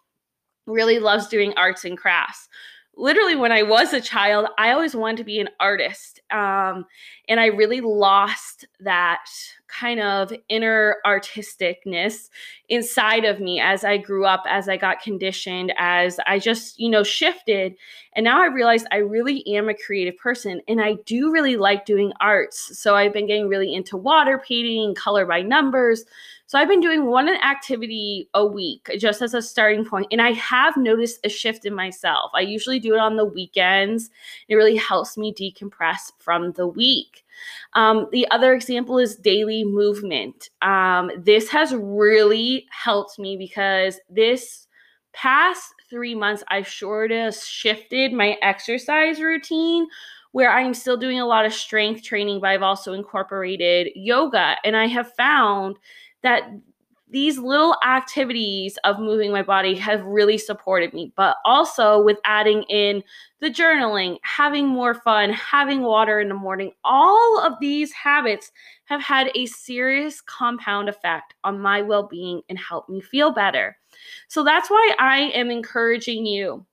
really 0.67 0.99
loves 0.99 1.27
doing 1.27 1.53
arts 1.55 1.85
and 1.85 1.97
crafts 1.97 2.49
literally 2.95 3.35
when 3.35 3.51
I 3.51 3.63
was 3.63 3.93
a 3.93 4.01
child, 4.01 4.47
I 4.57 4.71
always 4.71 4.95
wanted 4.95 5.17
to 5.17 5.23
be 5.23 5.39
an 5.39 5.49
artist. 5.59 6.19
Um, 6.29 6.85
and 7.27 7.39
I 7.39 7.47
really 7.47 7.81
lost 7.81 8.65
that 8.81 9.25
kind 9.67 10.01
of 10.01 10.33
inner 10.49 10.97
artisticness 11.05 12.29
inside 12.69 13.23
of 13.23 13.39
me 13.39 13.59
as 13.59 13.83
I 13.83 13.97
grew 13.97 14.25
up, 14.25 14.43
as 14.47 14.67
I 14.67 14.77
got 14.77 15.01
conditioned, 15.01 15.73
as 15.77 16.19
I 16.27 16.39
just, 16.39 16.79
you 16.79 16.89
know, 16.89 17.03
shifted. 17.03 17.75
And 18.15 18.23
now 18.23 18.41
I 18.41 18.47
realized 18.47 18.85
I 18.91 18.97
really 18.97 19.45
am 19.55 19.69
a 19.69 19.73
creative 19.73 20.17
person 20.17 20.61
and 20.67 20.81
I 20.81 20.95
do 21.05 21.31
really 21.31 21.55
like 21.55 21.85
doing 21.85 22.11
arts. 22.19 22.77
So 22.77 22.95
I've 22.95 23.13
been 23.13 23.27
getting 23.27 23.47
really 23.47 23.73
into 23.73 23.95
water 23.95 24.41
painting, 24.45 24.93
color 24.95 25.25
by 25.25 25.41
numbers. 25.41 26.03
So 26.51 26.59
I've 26.59 26.67
been 26.67 26.81
doing 26.81 27.05
one 27.05 27.29
activity 27.29 28.27
a 28.33 28.45
week 28.45 28.89
just 28.99 29.21
as 29.21 29.33
a 29.33 29.41
starting 29.41 29.85
point, 29.85 30.07
and 30.11 30.21
I 30.21 30.33
have 30.33 30.75
noticed 30.75 31.21
a 31.23 31.29
shift 31.29 31.65
in 31.65 31.73
myself. 31.73 32.29
I 32.35 32.41
usually 32.41 32.77
do 32.77 32.93
it 32.93 32.99
on 32.99 33.15
the 33.15 33.23
weekends. 33.23 34.09
It 34.49 34.55
really 34.55 34.75
helps 34.75 35.17
me 35.17 35.33
decompress 35.33 36.11
from 36.19 36.51
the 36.51 36.67
week. 36.67 37.23
Um, 37.71 38.09
the 38.11 38.29
other 38.31 38.53
example 38.53 38.99
is 38.99 39.15
daily 39.15 39.63
movement. 39.63 40.49
Um, 40.61 41.09
this 41.17 41.47
has 41.51 41.73
really 41.73 42.67
helped 42.69 43.17
me 43.17 43.37
because 43.37 44.01
this 44.09 44.67
past 45.13 45.73
three 45.89 46.15
months, 46.15 46.43
I've 46.49 46.67
sort 46.67 47.13
of 47.13 47.33
shifted 47.33 48.11
my 48.11 48.35
exercise 48.41 49.21
routine 49.21 49.87
where 50.33 50.51
I'm 50.51 50.73
still 50.73 50.97
doing 50.97 51.21
a 51.21 51.25
lot 51.25 51.45
of 51.45 51.53
strength 51.53 52.03
training, 52.03 52.41
but 52.41 52.49
I've 52.49 52.61
also 52.61 52.91
incorporated 52.91 53.87
yoga. 53.95 54.57
And 54.65 54.75
I 54.75 54.87
have 54.87 55.13
found 55.13 55.77
that 56.23 56.43
these 57.11 57.37
little 57.37 57.75
activities 57.85 58.77
of 58.85 58.99
moving 58.99 59.31
my 59.31 59.43
body 59.43 59.75
have 59.75 60.01
really 60.05 60.37
supported 60.37 60.93
me, 60.93 61.11
but 61.17 61.35
also 61.43 62.01
with 62.01 62.17
adding 62.23 62.63
in 62.63 63.03
the 63.41 63.49
journaling, 63.49 64.17
having 64.23 64.65
more 64.67 64.93
fun, 64.93 65.29
having 65.31 65.81
water 65.81 66.21
in 66.21 66.29
the 66.29 66.33
morning, 66.33 66.71
all 66.85 67.41
of 67.41 67.53
these 67.59 67.91
habits 67.91 68.51
have 68.85 69.01
had 69.01 69.29
a 69.35 69.45
serious 69.45 70.21
compound 70.21 70.87
effect 70.87 71.33
on 71.43 71.59
my 71.59 71.81
well 71.81 72.07
being 72.07 72.41
and 72.47 72.57
help 72.57 72.87
me 72.87 73.01
feel 73.01 73.33
better. 73.33 73.77
So 74.29 74.43
that's 74.43 74.69
why 74.69 74.95
I 74.97 75.31
am 75.33 75.51
encouraging 75.51 76.25
you 76.25 76.65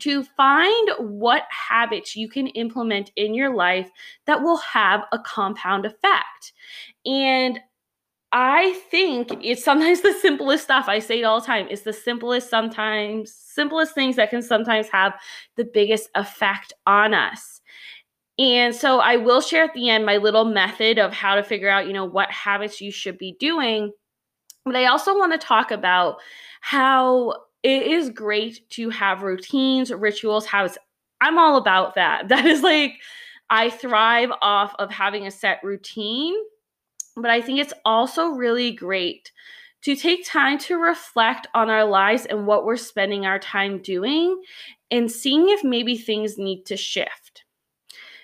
to 0.00 0.22
find 0.22 0.90
what 0.98 1.44
habits 1.50 2.16
you 2.16 2.28
can 2.28 2.46
implement 2.48 3.10
in 3.16 3.34
your 3.34 3.54
life 3.54 3.90
that 4.26 4.42
will 4.42 4.58
have 4.58 5.04
a 5.12 5.18
compound 5.18 5.84
effect. 5.84 6.52
And 7.04 7.58
I 8.32 8.78
think 8.90 9.30
it's 9.42 9.64
sometimes 9.64 10.02
the 10.02 10.12
simplest 10.12 10.64
stuff. 10.64 10.86
I 10.88 10.98
say 10.98 11.20
it 11.20 11.24
all 11.24 11.40
the 11.40 11.46
time. 11.46 11.66
It's 11.70 11.82
the 11.82 11.92
simplest, 11.92 12.50
sometimes, 12.50 13.32
simplest 13.32 13.94
things 13.94 14.16
that 14.16 14.30
can 14.30 14.42
sometimes 14.42 14.88
have 14.88 15.14
the 15.56 15.64
biggest 15.64 16.10
effect 16.14 16.72
on 16.86 17.14
us. 17.14 17.60
And 18.38 18.74
so 18.74 19.00
I 19.00 19.16
will 19.16 19.40
share 19.40 19.64
at 19.64 19.74
the 19.74 19.88
end 19.88 20.06
my 20.06 20.18
little 20.18 20.44
method 20.44 20.98
of 20.98 21.12
how 21.12 21.34
to 21.34 21.42
figure 21.42 21.70
out, 21.70 21.86
you 21.86 21.92
know, 21.92 22.04
what 22.04 22.30
habits 22.30 22.80
you 22.80 22.92
should 22.92 23.18
be 23.18 23.36
doing. 23.40 23.92
But 24.64 24.76
I 24.76 24.86
also 24.86 25.16
want 25.16 25.32
to 25.32 25.44
talk 25.44 25.70
about 25.70 26.18
how 26.60 27.34
it 27.62 27.82
is 27.84 28.10
great 28.10 28.68
to 28.70 28.90
have 28.90 29.22
routines, 29.22 29.92
rituals, 29.92 30.46
habits. 30.46 30.78
I'm 31.20 31.38
all 31.38 31.56
about 31.56 31.94
that. 31.96 32.28
That 32.28 32.46
is 32.46 32.62
like, 32.62 32.92
I 33.50 33.70
thrive 33.70 34.30
off 34.42 34.74
of 34.78 34.90
having 34.90 35.26
a 35.26 35.30
set 35.30 35.60
routine 35.64 36.34
but 37.20 37.30
I 37.30 37.40
think 37.40 37.58
it's 37.60 37.74
also 37.84 38.28
really 38.28 38.72
great 38.72 39.32
to 39.82 39.94
take 39.94 40.26
time 40.26 40.58
to 40.58 40.76
reflect 40.76 41.46
on 41.54 41.70
our 41.70 41.84
lives 41.84 42.26
and 42.26 42.46
what 42.46 42.64
we're 42.64 42.76
spending 42.76 43.26
our 43.26 43.38
time 43.38 43.80
doing 43.80 44.40
and 44.90 45.10
seeing 45.10 45.48
if 45.50 45.62
maybe 45.62 45.96
things 45.96 46.38
need 46.38 46.64
to 46.66 46.76
shift. 46.76 47.44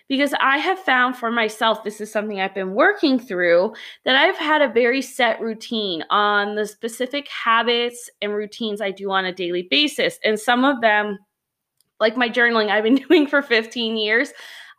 Because 0.09 0.35
I 0.39 0.59
have 0.59 0.79
found 0.79 1.17
for 1.17 1.31
myself, 1.31 1.83
this 1.83 2.01
is 2.01 2.13
something 2.13 2.39
I've 2.39 2.55
been 2.55 2.75
working 2.75 3.19
through, 3.19 3.73
that 4.05 4.17
I've 4.17 4.37
had 4.37 4.61
a 4.61 4.73
very 4.73 5.01
set 5.01 5.41
routine 5.41 6.05
on 6.11 6.57
the 6.57 6.67
specific 6.67 7.27
habits 7.29 8.11
and 8.21 8.35
routines 8.35 8.83
I 8.83 8.91
do 8.91 9.11
on 9.11 9.25
a 9.25 9.33
daily 9.33 9.67
basis. 9.71 10.19
And 10.23 10.39
some 10.39 10.65
of 10.65 10.83
them, 10.83 11.19
like 12.01 12.19
my 12.19 12.29
journaling, 12.29 12.69
I've 12.69 12.85
been 12.85 12.95
doing 13.09 13.27
for 13.27 13.41
15 13.41 13.97
years. 13.97 14.33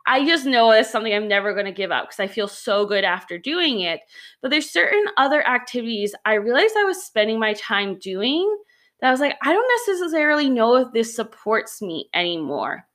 I 0.08 0.26
just 0.26 0.46
know 0.46 0.72
it's 0.72 0.92
something 0.92 1.14
I'm 1.14 1.28
never 1.28 1.54
going 1.54 1.66
to 1.66 1.72
give 1.72 1.92
up 1.92 2.06
because 2.06 2.20
I 2.20 2.28
feel 2.28 2.48
so 2.48 2.86
good 2.86 3.04
after 3.04 3.38
doing 3.38 3.82
it. 3.82 4.02
But 4.42 4.52
there's 4.52 4.70
certain 4.70 5.06
other 5.18 5.46
activities 5.48 6.14
I 6.26 6.36
realized 6.36 6.76
I 6.78 6.84
was 6.84 7.04
spending 7.04 7.40
my 7.40 7.54
time 7.54 7.98
doing 7.98 8.56
that 9.02 9.08
I 9.08 9.12
was 9.12 9.20
like, 9.20 9.38
I 9.42 9.52
don't 9.52 9.88
necessarily 9.88 10.50
know 10.50 10.76
if 10.78 10.94
this 10.94 11.16
supports 11.16 11.82
me 11.82 12.10
anymore. 12.14 12.88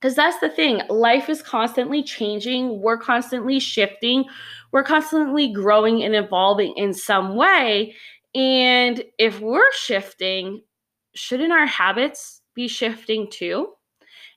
Because 0.00 0.14
that's 0.14 0.40
the 0.40 0.48
thing, 0.48 0.80
life 0.88 1.28
is 1.28 1.42
constantly 1.42 2.02
changing, 2.02 2.80
we're 2.80 2.96
constantly 2.96 3.60
shifting, 3.60 4.24
we're 4.72 4.82
constantly 4.82 5.52
growing 5.52 6.02
and 6.02 6.14
evolving 6.14 6.72
in 6.78 6.94
some 6.94 7.36
way. 7.36 7.94
And 8.34 9.04
if 9.18 9.40
we're 9.40 9.70
shifting, 9.72 10.62
shouldn't 11.14 11.52
our 11.52 11.66
habits 11.66 12.40
be 12.54 12.66
shifting 12.66 13.28
too? 13.30 13.74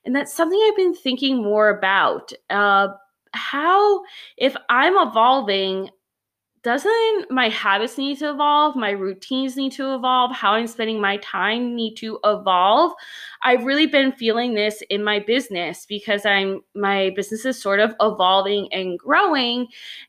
And 0.04 0.14
that's 0.14 0.34
something 0.34 0.60
I've 0.68 0.76
been 0.76 0.94
thinking 0.94 1.42
more 1.42 1.70
about. 1.70 2.32
Uh, 2.50 2.88
how, 3.32 4.02
if 4.36 4.56
I'm 4.68 4.96
evolving, 4.96 5.90
doesn't 6.62 7.30
my 7.30 7.50
habits 7.50 7.98
need 7.98 8.18
to 8.20 8.30
evolve? 8.30 8.74
My 8.74 8.90
routines 8.90 9.54
need 9.54 9.72
to 9.72 9.94
evolve? 9.94 10.32
How 10.32 10.54
I'm 10.54 10.66
spending 10.66 10.98
my 10.98 11.18
time 11.18 11.76
need 11.76 11.94
to 11.96 12.18
evolve? 12.24 12.92
I've 13.42 13.64
really 13.64 13.86
been 13.86 14.12
feeling 14.12 14.54
this 14.54 14.82
in 14.88 15.04
my 15.04 15.18
business 15.20 15.84
because 15.86 16.24
I'm 16.24 16.62
my 16.74 17.10
business 17.14 17.44
is 17.44 17.60
sort 17.60 17.80
of 17.80 17.94
evolving 18.00 18.72
and 18.72 18.98
growing 18.98 19.66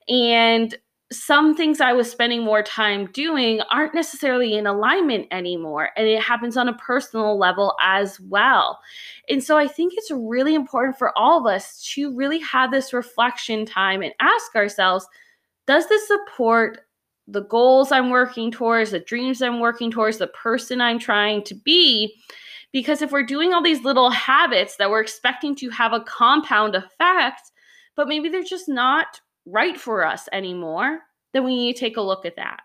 and 0.08 0.74
some 1.12 1.56
things 1.56 1.82
I 1.82 1.94
was 1.94 2.10
spending 2.10 2.44
more 2.44 2.64
time 2.64 3.12
doing 3.12 3.62
aren't 3.72 3.94
necessarily 3.94 4.58
in 4.58 4.66
alignment 4.66 5.28
anymore. 5.32 5.90
And 5.96 6.08
it 6.08 6.22
happens 6.22 6.58
on 6.58 6.68
a 6.68 6.78
personal 6.78 7.38
level 7.38 7.76
as 7.82 8.20
well. 8.22 8.80
And 9.30 9.44
so 9.44 9.58
I 9.58 9.68
think 9.68 9.94
it's 9.96 10.10
really 10.10 10.56
important 10.56 10.98
for 10.98 11.16
all 11.18 11.40
of 11.40 11.54
us 11.54 11.84
to 11.94 12.16
really 12.16 12.40
have 12.40 12.72
this 12.72 12.92
reflection 12.92 13.66
time 13.66 14.02
and 14.02 14.14
ask 14.20 14.56
ourselves 14.56 15.08
does 15.68 15.88
this 15.90 16.08
support 16.08 16.82
the 17.28 17.42
goals 17.42 17.92
I'm 17.92 18.12
working 18.12 18.52
towards, 18.52 18.92
the 18.92 19.00
dreams 19.00 19.42
I'm 19.42 19.60
working 19.60 19.90
towards, 19.90 20.20
the 20.20 20.28
person 20.28 20.80
I'm 20.80 21.00
trying 21.00 21.44
to 21.46 21.56
be? 21.56 22.16
Because 22.72 23.02
if 23.02 23.12
we're 23.12 23.24
doing 23.24 23.54
all 23.54 23.64
these 23.64 23.84
little 23.84 24.12
habits 24.12 24.76
that 24.78 24.90
we're 24.90 25.02
expecting 25.02 25.56
to 25.56 25.70
have 25.70 25.94
a 25.94 26.02
compound 26.02 26.76
effect, 26.76 27.52
but 27.96 28.08
maybe 28.08 28.30
they're 28.30 28.44
just 28.44 28.70
not 28.70 29.22
right 29.46 29.80
for 29.80 30.06
us 30.06 30.28
anymore, 30.32 31.00
then 31.34 31.44
we 31.44 31.56
need 31.56 31.74
to 31.74 31.80
take 31.80 31.98
a 31.98 32.02
look 32.02 32.25
at 32.25 32.36
that. 32.38 32.62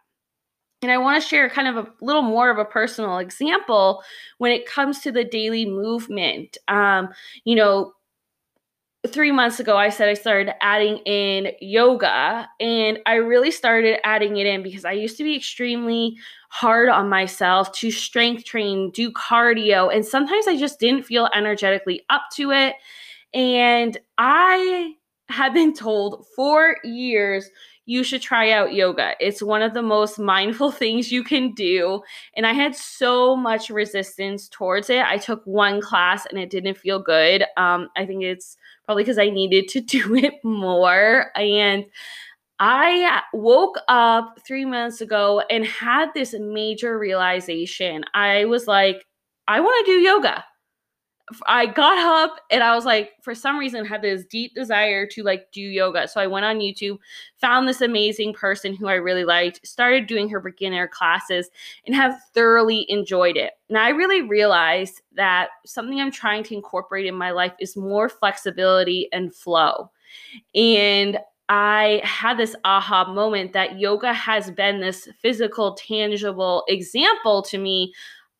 And 0.83 0.91
I 0.91 0.99
want 0.99 1.23
to 1.23 1.29
share 1.29 1.51
kind 1.51 1.69
of 1.69 1.77
a 1.77 1.93
little 2.01 2.23
more 2.23 2.51
of 2.51 2.59
a 2.59 2.65
personal 2.65 3.19
example 3.19 4.03
when 4.39 4.51
it 4.51 4.67
comes 4.67 5.01
to 5.01 5.13
the 5.13 5.25
daily 5.25 5.67
movement. 5.67 6.57
Um, 6.69 7.11
you 7.45 7.55
know, 7.55 7.93
three 9.09 9.33
months 9.33 9.61
ago, 9.61 9.77
I 9.77 9.91
said 9.91 10.09
I 10.09 10.15
started 10.15 10.55
adding 10.63 10.99
in 10.99 11.53
yoga, 11.61 12.49
and 12.61 12.99
I 13.07 13.15
really 13.15 13.51
started 13.51 13.99
adding 14.05 14.37
it 14.37 14.47
in 14.47 14.63
because 14.63 14.85
I 14.85 14.93
used 14.93 15.17
to 15.19 15.25
be 15.25 15.37
extremely 15.37 16.17
hard 16.49 16.89
on 16.89 17.09
myself 17.09 17.73
to 17.73 17.91
strength 17.91 18.45
train, 18.45 18.91
do 18.91 19.13
cardio, 19.13 19.95
and 19.95 20.05
sometimes 20.05 20.47
I 20.47 20.57
just 20.57 20.81
didn't 20.81 21.05
feel 21.05 21.29
energetically 21.35 22.05
up 22.09 22.23
to 22.35 22.53
it. 22.53 22.75
And 23.33 23.97
I 24.19 24.95
have 25.31 25.55
been 25.55 25.75
told 25.75 26.27
for 26.35 26.77
years 26.85 27.51
you 27.87 28.05
should 28.05 28.23
try 28.23 28.53
out 28.53 28.73
yoga. 28.73 29.15
It's 29.19 29.43
one 29.43 29.63
of 29.63 29.75
the 29.75 29.83
most 29.83 30.19
mindful 30.19 30.71
things 30.83 31.11
you 31.11 31.25
can 31.25 31.53
do. 31.55 32.03
And 32.37 32.47
I 32.47 32.53
had 32.53 32.77
so 32.77 33.35
much 33.35 33.69
resistance 33.69 34.49
towards 34.49 34.91
it. 34.91 35.03
I 35.05 35.19
took 35.19 35.43
one 35.45 35.81
class 35.81 36.25
and 36.27 36.39
it 36.39 36.51
didn't 36.51 36.79
feel 36.79 37.01
good. 37.01 37.45
Um, 37.57 37.89
I 37.97 38.07
think 38.07 38.23
it's 38.23 38.57
probably 38.85 39.03
because 39.03 39.19
I 39.19 39.31
needed 39.31 39.67
to 39.69 39.81
do 39.99 40.15
it 40.15 40.35
more. 40.45 41.37
And 41.37 41.87
I 42.61 43.23
woke 43.33 43.79
up 43.89 44.39
three 44.47 44.67
months 44.67 45.01
ago 45.01 45.43
and 45.51 45.65
had 45.65 46.11
this 46.15 46.35
major 46.39 46.99
realization. 46.99 48.05
I 48.15 48.45
was 48.45 48.67
like, 48.67 49.05
I 49.49 49.61
want 49.61 49.87
to 49.87 49.93
do 49.93 49.99
yoga. 49.99 50.45
I 51.47 51.67
got 51.67 51.99
up 51.99 52.41
and 52.51 52.63
I 52.63 52.75
was 52.75 52.85
like, 52.85 53.13
for 53.23 53.35
some 53.35 53.59
reason, 53.59 53.85
had 53.85 54.03
this 54.03 54.25
deep 54.25 54.55
desire 54.55 55.07
to 55.09 55.23
like 55.23 55.51
do 55.53 55.61
yoga. 55.61 56.09
So 56.09 56.21
I 56.21 56.27
went 56.27 56.45
on 56.45 56.59
YouTube, 56.59 56.99
found 57.37 57.69
this 57.69 57.81
amazing 57.81 58.35
person 58.35 58.75
who 58.75 58.89
I 58.89 58.95
really 58.95 59.25
liked, 59.25 59.67
started 59.67 60.07
doing 60.07 60.29
her 60.29 60.41
beginner 60.41 60.89
classes, 60.89 61.51
and 61.87 61.95
have 61.95 62.21
thoroughly 62.35 62.87
enjoyed 62.89 63.37
it. 63.37 63.53
And 63.69 63.79
I 63.79 63.91
really 63.91 64.23
realized 64.23 65.03
that 65.15 65.51
something 65.67 66.01
I'm 66.01 66.11
trying 66.11 66.43
to 66.45 66.55
incorporate 66.55 67.07
in 67.07 67.15
my 67.15 67.31
life 67.31 67.53
is 67.61 67.77
more 67.77 68.09
flexibility 68.09 69.09
and 69.13 69.35
flow. 69.35 69.91
And 70.55 71.19
I 71.49 72.01
had 72.05 72.39
this 72.39 72.55
aha 72.65 73.13
moment 73.13 73.53
that 73.55 73.81
yoga 73.81 74.13
has 74.13 74.53
been 74.53 74.81
this 74.81 75.09
physical, 75.21 75.75
tangible 75.75 76.63
example 76.69 77.43
to 77.43 77.59
me 77.59 77.93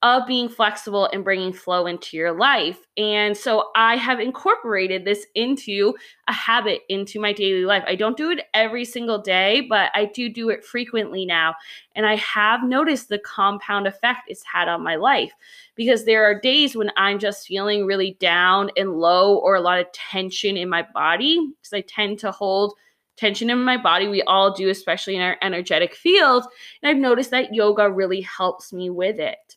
of 0.03 0.27
being 0.27 0.49
flexible 0.49 1.11
and 1.13 1.23
bringing 1.23 1.53
flow 1.53 1.87
into 1.87 2.17
your 2.17 2.33
life. 2.33 2.79
And 2.97 3.37
so 3.37 3.69
I 3.77 3.97
have 3.97 4.19
incorporated 4.19 5.05
this 5.05 5.27
into 5.35 5.95
a 6.27 6.33
habit 6.33 6.81
into 6.89 7.21
my 7.21 7.35
daily 7.35 7.67
life. 7.67 7.85
I 7.87 7.97
don't 7.97 8.17
do 8.17 8.31
it 8.31 8.47
every 8.55 8.87
single 8.87 9.21
day, 9.21 9.67
but 9.69 9.91
I 9.95 10.07
do 10.07 10.31
do 10.31 10.49
it 10.49 10.65
frequently 10.65 11.27
now. 11.27 11.55
And 11.95 12.07
I 12.07 12.17
have 12.17 12.65
noticed 12.65 13.11
the 13.11 13.19
compound 13.19 13.87
effect 13.87 14.23
it's 14.29 14.43
had 14.43 14.69
on 14.69 14.83
my 14.83 14.97
life 14.97 15.33
because 15.75 16.07
there 16.07 16.25
are 16.25 16.41
days 16.41 16.75
when 16.75 16.91
I'm 16.97 17.19
just 17.19 17.47
feeling 17.47 17.85
really 17.85 18.17
down 18.21 18.71
and 18.79 18.95
low 18.95 19.37
or 19.37 19.55
a 19.55 19.61
lot 19.61 19.81
of 19.81 19.93
tension 19.93 20.57
in 20.57 20.71
my 20.71 20.87
body 20.95 21.53
because 21.61 21.75
I 21.75 21.83
tend 21.83 22.21
to 22.21 22.33
hold 22.33 22.75
tension 23.19 23.51
in 23.51 23.63
my 23.63 23.77
body. 23.77 24.09
We 24.09 24.23
all 24.23 24.55
do, 24.55 24.71
especially 24.71 25.15
in 25.17 25.21
our 25.21 25.37
energetic 25.43 25.95
field. 25.95 26.45
And 26.83 26.89
I've 26.89 26.97
noticed 26.97 27.31
that 27.33 27.55
yoga 27.55 27.91
really 27.91 28.23
helps 28.23 28.73
me 28.73 28.89
with 28.89 29.21
it. 29.21 29.57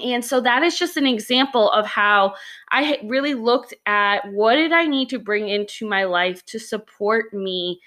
And 0.00 0.24
so 0.24 0.40
that 0.40 0.62
is 0.62 0.78
just 0.78 0.96
an 0.96 1.06
example 1.06 1.70
of 1.70 1.86
how 1.86 2.34
I 2.70 2.98
really 3.04 3.34
looked 3.34 3.74
at 3.86 4.20
what 4.32 4.54
did 4.56 4.72
I 4.72 4.86
need 4.86 5.08
to 5.10 5.18
bring 5.18 5.48
into 5.48 5.88
my 5.88 6.04
life 6.04 6.44
to 6.46 6.58
support 6.58 7.32
me 7.32 7.80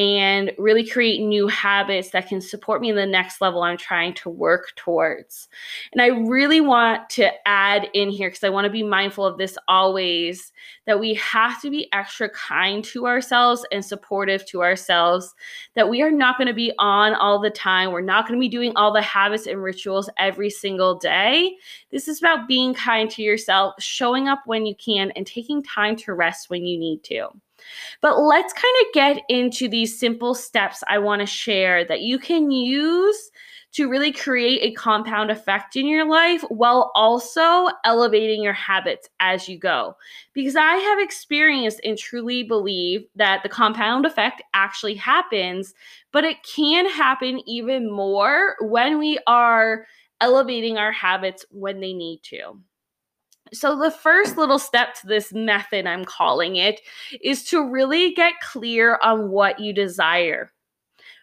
and 0.00 0.50
really 0.56 0.86
create 0.86 1.20
new 1.20 1.46
habits 1.46 2.08
that 2.08 2.26
can 2.26 2.40
support 2.40 2.80
me 2.80 2.88
in 2.88 2.96
the 2.96 3.04
next 3.04 3.42
level 3.42 3.62
I'm 3.62 3.76
trying 3.76 4.14
to 4.14 4.30
work 4.30 4.72
towards. 4.74 5.46
And 5.92 6.00
I 6.00 6.06
really 6.06 6.62
want 6.62 7.10
to 7.10 7.30
add 7.46 7.90
in 7.92 8.08
here 8.08 8.30
because 8.30 8.42
I 8.42 8.48
want 8.48 8.64
to 8.64 8.70
be 8.70 8.82
mindful 8.82 9.26
of 9.26 9.36
this 9.36 9.58
always 9.68 10.52
that 10.86 10.98
we 10.98 11.12
have 11.14 11.60
to 11.60 11.68
be 11.68 11.86
extra 11.92 12.30
kind 12.30 12.82
to 12.84 13.06
ourselves 13.06 13.66
and 13.72 13.84
supportive 13.84 14.46
to 14.46 14.62
ourselves, 14.62 15.34
that 15.74 15.90
we 15.90 16.00
are 16.00 16.10
not 16.10 16.38
going 16.38 16.48
to 16.48 16.54
be 16.54 16.72
on 16.78 17.12
all 17.12 17.38
the 17.38 17.50
time. 17.50 17.92
We're 17.92 18.00
not 18.00 18.26
going 18.26 18.40
to 18.40 18.42
be 18.42 18.48
doing 18.48 18.72
all 18.76 18.94
the 18.94 19.02
habits 19.02 19.46
and 19.46 19.62
rituals 19.62 20.08
every 20.16 20.48
single 20.48 20.98
day. 20.98 21.56
This 21.90 22.08
is 22.08 22.20
about 22.20 22.48
being 22.48 22.72
kind 22.72 23.10
to 23.10 23.22
yourself, 23.22 23.74
showing 23.78 24.28
up 24.28 24.40
when 24.46 24.64
you 24.64 24.74
can, 24.74 25.10
and 25.10 25.26
taking 25.26 25.62
time 25.62 25.94
to 25.96 26.14
rest 26.14 26.48
when 26.48 26.64
you 26.64 26.78
need 26.78 27.04
to. 27.04 27.28
But 28.00 28.20
let's 28.20 28.52
kind 28.52 28.74
of 28.82 28.92
get 28.92 29.22
into 29.28 29.68
these 29.68 29.98
simple 29.98 30.34
steps 30.34 30.82
I 30.88 30.98
want 30.98 31.20
to 31.20 31.26
share 31.26 31.84
that 31.84 32.00
you 32.00 32.18
can 32.18 32.50
use 32.50 33.30
to 33.72 33.88
really 33.88 34.12
create 34.12 34.60
a 34.62 34.72
compound 34.72 35.30
effect 35.30 35.76
in 35.76 35.86
your 35.86 36.04
life 36.04 36.42
while 36.48 36.90
also 36.94 37.68
elevating 37.84 38.42
your 38.42 38.52
habits 38.52 39.08
as 39.20 39.48
you 39.48 39.58
go. 39.58 39.96
Because 40.32 40.56
I 40.56 40.74
have 40.74 40.98
experienced 40.98 41.80
and 41.84 41.96
truly 41.96 42.42
believe 42.42 43.04
that 43.14 43.42
the 43.42 43.48
compound 43.48 44.06
effect 44.06 44.42
actually 44.54 44.94
happens, 44.94 45.72
but 46.12 46.24
it 46.24 46.38
can 46.42 46.88
happen 46.90 47.40
even 47.48 47.90
more 47.90 48.56
when 48.60 48.98
we 48.98 49.18
are 49.26 49.86
elevating 50.20 50.76
our 50.76 50.92
habits 50.92 51.44
when 51.50 51.80
they 51.80 51.92
need 51.92 52.20
to. 52.24 52.60
So, 53.52 53.78
the 53.78 53.90
first 53.90 54.36
little 54.36 54.58
step 54.58 54.94
to 55.00 55.06
this 55.06 55.32
method, 55.32 55.86
I'm 55.86 56.04
calling 56.04 56.56
it, 56.56 56.80
is 57.22 57.44
to 57.46 57.68
really 57.68 58.12
get 58.14 58.34
clear 58.40 58.98
on 59.02 59.30
what 59.30 59.58
you 59.60 59.72
desire. 59.72 60.52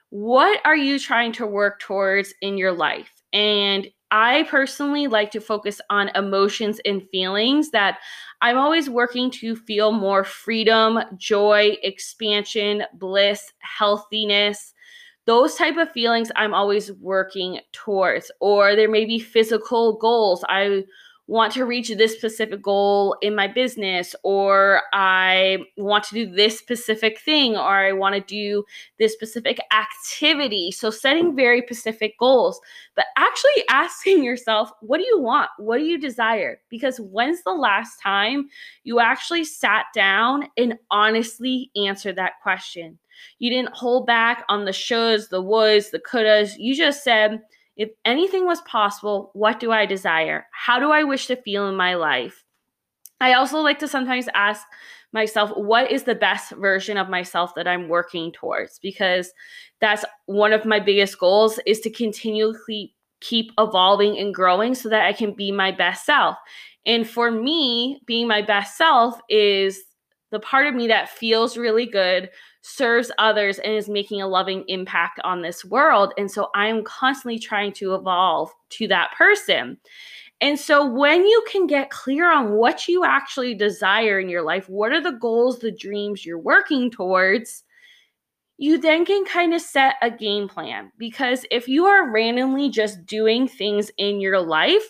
What 0.09 0.59
are 0.65 0.75
you 0.75 0.99
trying 0.99 1.33
to 1.33 1.45
work 1.45 1.79
towards 1.79 2.33
in 2.41 2.57
your 2.57 2.71
life? 2.71 3.11
And 3.33 3.87
I 4.09 4.43
personally 4.43 5.07
like 5.07 5.31
to 5.31 5.41
focus 5.41 5.81
on 5.89 6.09
emotions 6.15 6.79
and 6.85 7.03
feelings 7.09 7.71
that 7.71 7.99
I'm 8.41 8.57
always 8.57 8.89
working 8.89 9.29
to 9.31 9.55
feel 9.55 9.91
more 9.91 10.23
freedom, 10.23 10.99
joy, 11.17 11.75
expansion, 11.83 12.83
bliss, 12.93 13.51
healthiness. 13.59 14.73
Those 15.25 15.55
type 15.55 15.75
of 15.75 15.91
feelings 15.91 16.31
I'm 16.37 16.53
always 16.53 16.93
working 16.93 17.59
towards. 17.73 18.31
Or 18.39 18.77
there 18.77 18.89
may 18.89 19.03
be 19.03 19.19
physical 19.19 19.97
goals. 19.97 20.45
I 20.47 20.85
want 21.27 21.51
to 21.53 21.65
reach 21.65 21.89
this 21.89 22.15
specific 22.15 22.61
goal 22.61 23.17
in 23.21 23.35
my 23.35 23.47
business, 23.47 24.15
or 24.23 24.81
I 24.93 25.59
want 25.75 26.05
to 26.05 26.13
do 26.13 26.31
this 26.31 26.57
specific 26.57 27.19
thing, 27.19 27.55
or 27.57 27.85
I 27.87 27.91
want 27.91 28.15
to 28.15 28.21
do 28.21 28.63
this 28.97 29.13
specific 29.13 29.59
activity. 29.71 30.71
So, 30.71 30.89
setting 30.89 31.35
very 31.35 31.61
specific 31.61 32.17
goals, 32.17 32.59
but 32.95 33.05
actually 33.17 33.63
asking 33.69 34.23
yourself, 34.23 34.71
what 34.81 34.99
do 34.99 35.05
you 35.05 35.19
want? 35.19 35.49
What 35.57 35.79
do 35.79 35.83
you 35.83 35.99
desire? 35.99 36.61
Because 36.69 36.97
when's 36.97 37.43
the 37.43 37.53
last 37.53 38.01
time 38.01 38.47
you 38.83 38.99
actually 38.99 39.43
sat 39.43 39.85
down 39.93 40.47
and 40.57 40.77
honestly 40.89 41.71
answered 41.75 42.15
that 42.15 42.33
question? 42.41 42.97
You 43.39 43.49
didn't 43.49 43.75
hold 43.75 44.05
back 44.05 44.45
on 44.47 44.65
the 44.65 44.71
shoulds, 44.71 45.29
the 45.29 45.41
woulds, 45.41 45.89
the 45.89 45.99
couldas. 45.99 46.53
You 46.57 46.75
just 46.75 47.03
said, 47.03 47.41
if 47.77 47.91
anything 48.03 48.45
was 48.45 48.61
possible, 48.61 49.31
what 49.33 49.59
do 49.59 49.71
I 49.71 49.85
desire? 49.85 50.47
How 50.51 50.79
do 50.79 50.91
I 50.91 51.03
wish 51.03 51.27
to 51.27 51.35
feel 51.35 51.69
in 51.69 51.75
my 51.75 51.93
life? 51.93 52.43
I 53.21 53.33
also 53.33 53.59
like 53.59 53.79
to 53.79 53.87
sometimes 53.87 54.27
ask 54.33 54.65
myself, 55.13 55.51
what 55.55 55.91
is 55.91 56.03
the 56.03 56.15
best 56.15 56.51
version 56.53 56.97
of 56.97 57.09
myself 57.09 57.55
that 57.55 57.67
I'm 57.67 57.87
working 57.87 58.31
towards? 58.31 58.79
Because 58.79 59.31
that's 59.79 60.03
one 60.25 60.53
of 60.53 60.65
my 60.65 60.79
biggest 60.79 61.17
goals 61.19 61.59
is 61.65 61.79
to 61.81 61.89
continually 61.89 62.93
keep 63.21 63.51
evolving 63.57 64.17
and 64.17 64.33
growing 64.33 64.75
so 64.75 64.89
that 64.89 65.05
I 65.05 65.13
can 65.13 65.33
be 65.33 65.51
my 65.51 65.71
best 65.71 66.05
self. 66.05 66.35
And 66.85 67.07
for 67.07 67.31
me, 67.31 68.01
being 68.05 68.27
my 68.27 68.41
best 68.41 68.77
self 68.77 69.19
is 69.29 69.83
the 70.31 70.39
part 70.39 70.67
of 70.67 70.75
me 70.75 70.87
that 70.87 71.09
feels 71.09 71.57
really 71.57 71.85
good, 71.85 72.29
serves 72.61 73.11
others, 73.17 73.59
and 73.59 73.73
is 73.73 73.87
making 73.87 74.21
a 74.21 74.27
loving 74.27 74.63
impact 74.67 75.19
on 75.23 75.41
this 75.41 75.63
world. 75.63 76.13
And 76.17 76.29
so 76.29 76.49
I'm 76.53 76.83
constantly 76.83 77.39
trying 77.39 77.73
to 77.73 77.95
evolve 77.95 78.51
to 78.71 78.87
that 78.89 79.11
person. 79.17 79.77
And 80.39 80.59
so 80.59 80.85
when 80.85 81.25
you 81.25 81.43
can 81.49 81.65
get 81.65 81.89
clear 81.89 82.31
on 82.31 82.53
what 82.53 82.87
you 82.87 83.03
actually 83.03 83.55
desire 83.55 84.19
in 84.19 84.29
your 84.29 84.43
life, 84.43 84.69
what 84.69 84.91
are 84.91 85.01
the 85.01 85.13
goals, 85.13 85.59
the 85.59 85.71
dreams 85.71 86.25
you're 86.25 86.37
working 86.37 86.91
towards, 86.91 87.63
you 88.57 88.79
then 88.79 89.05
can 89.05 89.23
kind 89.25 89.53
of 89.53 89.61
set 89.61 89.95
a 90.01 90.09
game 90.09 90.47
plan 90.47 90.91
because 90.97 91.45
if 91.51 91.67
you 91.67 91.85
are 91.85 92.11
randomly 92.11 92.69
just 92.69 93.05
doing 93.05 93.47
things 93.47 93.91
in 93.97 94.19
your 94.19 94.39
life, 94.39 94.83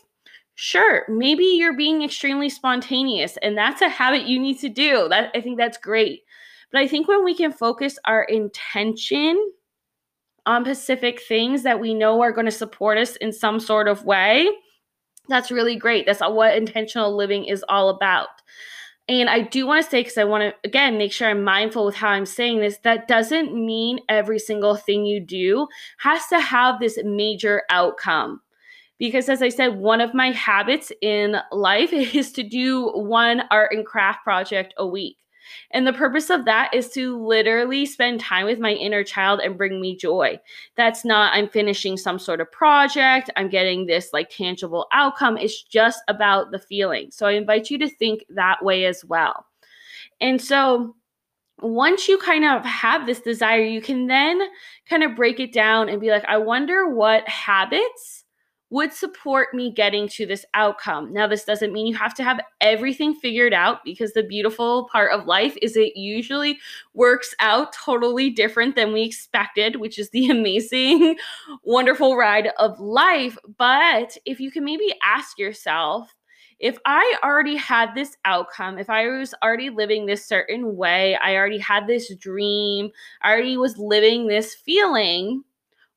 sure, 0.60 1.06
maybe 1.08 1.44
you're 1.46 1.78
being 1.78 2.02
extremely 2.02 2.50
spontaneous 2.50 3.38
and 3.44 3.56
that's 3.56 3.82
a 3.82 3.88
habit 3.88 4.24
you 4.24 4.40
need 4.40 4.60
to 4.60 4.70
do. 4.70 5.08
That 5.08 5.32
I 5.36 5.40
think 5.40 5.58
that's 5.58 5.78
great. 5.78 6.24
But 6.72 6.82
I 6.82 6.88
think 6.88 7.08
when 7.08 7.24
we 7.24 7.36
can 7.36 7.54
focus 7.54 7.98
our 8.06 8.24
intention 8.24 9.54
on 10.48 10.66
specific 10.66 11.22
things 11.22 11.62
that 11.62 11.80
we 11.80 11.94
know 11.94 12.22
are 12.22 12.32
going 12.32 12.46
to 12.46 12.52
support 12.52 12.98
us 12.98 13.16
in 13.18 13.32
some 13.32 13.60
sort 13.60 13.88
of 13.88 14.04
way, 14.04 14.50
that's 15.30 15.52
really 15.52 15.76
great. 15.76 16.08
That's 16.08 16.22
what 16.22 16.58
intentional 16.58 17.16
living 17.16 17.46
is 17.46 17.64
all 17.70 17.90
about. 17.90 18.30
And 19.08 19.30
I 19.30 19.42
do 19.42 19.68
want 19.68 19.84
to 19.84 19.90
say, 19.90 20.02
because 20.02 20.18
I 20.18 20.24
want 20.24 20.42
to, 20.42 20.68
again, 20.68 20.98
make 20.98 21.14
sure 21.14 21.30
I'm 21.30 21.44
mindful 21.44 21.86
with 21.86 21.96
how 21.96 22.10
I'm 22.10 22.26
saying 22.26 22.60
this, 22.60 22.80
that 22.80 23.08
doesn't 23.08 23.54
mean 23.54 24.00
every 24.10 24.40
single 24.40 24.76
thing 24.76 25.06
you 25.06 25.20
do 25.20 25.68
has 26.00 26.28
to 26.28 26.40
have 26.40 26.80
this 26.80 26.98
major 27.04 27.62
outcome. 27.70 28.42
Because 29.00 29.30
as 29.30 29.42
I 29.42 29.50
said, 29.50 29.78
one 29.78 30.02
of 30.02 30.14
my 30.14 30.32
habits 30.32 30.92
in 31.02 31.38
life 31.52 31.94
is 31.94 32.32
to 32.34 32.44
do 32.44 32.90
one 32.90 33.44
art 33.52 33.72
and 33.74 33.86
craft 33.86 34.24
project 34.24 34.74
a 34.78 34.88
week. 34.88 35.18
And 35.72 35.86
the 35.86 35.94
purpose 35.94 36.30
of 36.30 36.46
that 36.46 36.74
is 36.74 36.90
to 36.90 37.18
literally 37.26 37.86
spend 37.86 38.20
time 38.20 38.46
with 38.46 38.60
my 38.60 38.72
inner 38.74 39.04
child 39.04 39.40
and 39.40 39.58
bring 39.58 39.80
me 39.80 39.96
joy. 39.96 40.40
That's 40.76 41.06
not, 41.06 41.34
I'm 41.34 41.48
finishing 41.48 41.98
some 41.98 42.20
sort 42.20 42.42
of 42.42 42.52
project, 42.52 43.30
I'm 43.36 43.50
getting 43.50 43.86
this 43.86 44.12
like 44.14 44.30
tangible 44.30 44.88
outcome. 44.92 45.38
It's 45.38 45.64
just 45.64 46.02
about 46.08 46.52
the 46.52 46.60
feeling. 46.60 47.10
So 47.12 47.28
I 47.28 47.32
invite 47.32 47.70
you 47.70 47.78
to 47.80 47.90
think 47.90 48.26
that 48.30 48.64
way 48.64 48.86
as 48.86 49.04
well. 49.06 49.46
And 50.20 50.42
so, 50.42 50.96
once 51.60 52.08
you 52.08 52.20
kind 52.20 52.46
of 52.46 52.64
have 52.64 53.08
this 53.08 53.20
desire, 53.20 53.64
you 53.64 53.82
can 53.82 54.06
then 54.06 54.40
kind 54.88 55.02
of 55.02 55.16
break 55.16 55.40
it 55.40 55.52
down 55.52 55.90
and 55.90 56.00
be 56.00 56.12
like, 56.12 56.24
I 56.26 56.38
wonder 56.38 56.88
what 56.88 57.28
habits 57.28 58.26
would 58.70 58.92
support 58.92 59.54
me 59.54 59.72
getting 59.72 60.08
to 60.10 60.26
this 60.26 60.46
outcome. 60.54 61.14
Now, 61.14 61.26
this 61.26 61.46
doesn't 61.46 61.72
mean 61.72 61.88
you 61.88 61.96
have 61.96 62.14
to 62.16 62.24
have 62.24 62.42
everything 62.60 63.16
figured 63.16 63.54
out 63.54 63.84
because 63.86 64.12
the 64.12 64.24
beautiful 64.24 64.90
part 64.92 65.14
of 65.14 65.26
life 65.26 65.56
is 65.62 65.78
it 65.78 65.96
usually 65.96 66.60
works 66.94 67.34
out 67.40 67.72
totally 67.72 68.30
different 68.30 68.76
than 68.76 68.92
we 68.92 69.04
expected, 69.04 69.78
which 69.78 69.98
is 69.98 70.10
the 70.10 70.30
amazing, 70.30 71.16
wonderful 71.64 72.18
ride 72.18 72.50
of 72.60 72.78
life. 72.80 73.38
But 73.58 74.18
if 74.26 74.40
you 74.40 74.52
can 74.52 74.66
maybe 74.66 74.94
ask 75.02 75.40
yourself, 75.40 76.14
if 76.60 76.78
I 76.86 77.18
already 77.24 77.56
had 77.56 77.94
this 77.94 78.18
outcome, 78.26 78.80
if 78.80 78.90
I 78.90 79.08
was 79.08 79.34
already 79.44 79.70
living 79.70 80.06
this 80.06 80.26
certain 80.26 80.76
way, 80.76 81.16
I 81.16 81.36
already 81.36 81.60
had 81.60 81.86
this 81.86 82.14
dream, 82.16 82.90
I 83.22 83.32
already 83.32 83.58
was 83.58 83.78
living 83.78 84.28
this 84.28 84.56
feeling, 84.56 85.44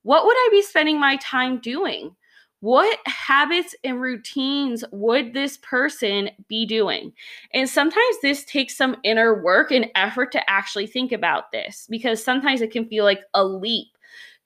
what 0.03 0.25
would 0.25 0.37
I 0.37 0.49
be 0.51 0.63
spending 0.63 1.01
my 1.01 1.17
time 1.17 1.61
doing? 1.61 2.15
What 2.61 2.99
habits 3.07 3.75
and 3.85 4.01
routines 4.01 4.85
would 4.93 5.33
this 5.33 5.59
person 5.59 6.31
be 6.49 6.67
doing? 6.67 7.13
And 7.55 7.69
sometimes 7.69 8.17
this 8.23 8.45
takes 8.45 8.77
some 8.77 8.97
inner 9.03 9.43
work 9.43 9.71
and 9.73 9.91
effort 9.95 10.31
to 10.33 10.51
actually 10.51 10.87
think 10.87 11.11
about 11.11 11.53
this 11.53 11.87
because 11.91 12.23
sometimes 12.23 12.61
it 12.61 12.71
can 12.71 12.87
feel 12.87 13.05
like 13.05 13.23
a 13.35 13.45
leap 13.45 13.89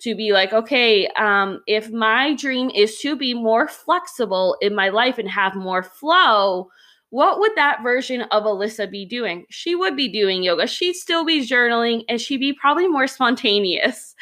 to 0.01 0.15
be 0.15 0.33
like, 0.33 0.53
okay, 0.53 1.09
um, 1.17 1.61
if 1.67 1.91
my 1.91 2.35
dream 2.35 2.71
is 2.71 2.99
to 2.99 3.17
be 3.17 3.35
more 3.35 3.69
flexible 3.69 4.57
in 4.61 4.75
my 4.75 4.89
life 4.91 5.19
and 5.19 5.29
have 5.29 5.55
more 5.55 5.83
flow, 5.83 6.69
what 7.11 7.39
would 7.39 7.53
that 7.57 7.83
version 7.83 8.23
of 8.23 8.43
Alyssa 8.43 8.91
be 8.91 9.07
doing? 9.07 9.47
She 9.49 9.75
would 9.75 9.97
be 9.97 10.09
doing 10.09 10.43
yoga. 10.43 10.67
She'd 10.67 10.95
still 10.95 11.25
be 11.25 11.47
journaling 11.47 12.03
and 12.09 12.21
she'd 12.21 12.41
be 12.41 12.53
probably 12.53 12.89
more 12.89 13.07
spontaneous. 13.07 14.15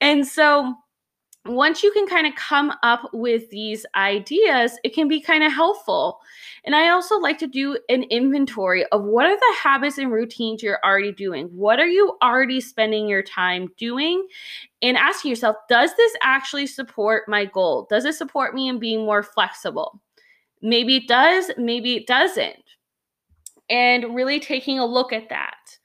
And 0.00 0.26
so, 0.26 0.74
once 1.48 1.82
you 1.82 1.90
can 1.92 2.06
kind 2.06 2.26
of 2.26 2.34
come 2.34 2.72
up 2.82 3.08
with 3.12 3.50
these 3.50 3.86
ideas, 3.94 4.78
it 4.84 4.94
can 4.94 5.08
be 5.08 5.20
kind 5.20 5.42
of 5.44 5.52
helpful. 5.52 6.20
And 6.64 6.74
I 6.74 6.88
also 6.90 7.18
like 7.18 7.38
to 7.38 7.46
do 7.46 7.78
an 7.88 8.02
inventory 8.04 8.84
of 8.86 9.04
what 9.04 9.26
are 9.26 9.36
the 9.36 9.54
habits 9.62 9.98
and 9.98 10.10
routines 10.10 10.62
you're 10.62 10.80
already 10.84 11.12
doing? 11.12 11.46
What 11.46 11.78
are 11.78 11.86
you 11.86 12.16
already 12.22 12.60
spending 12.60 13.08
your 13.08 13.22
time 13.22 13.68
doing? 13.76 14.26
And 14.82 14.96
asking 14.96 15.30
yourself, 15.30 15.56
does 15.68 15.94
this 15.96 16.12
actually 16.22 16.66
support 16.66 17.28
my 17.28 17.44
goal? 17.44 17.86
Does 17.88 18.04
it 18.04 18.14
support 18.14 18.54
me 18.54 18.68
in 18.68 18.78
being 18.78 19.04
more 19.04 19.22
flexible? 19.22 20.00
Maybe 20.60 20.96
it 20.96 21.08
does, 21.08 21.50
maybe 21.56 21.96
it 21.96 22.06
doesn't. 22.06 22.62
And 23.70 24.14
really 24.14 24.40
taking 24.40 24.78
a 24.78 24.86
look 24.86 25.12
at 25.12 25.28
that. 25.28 25.78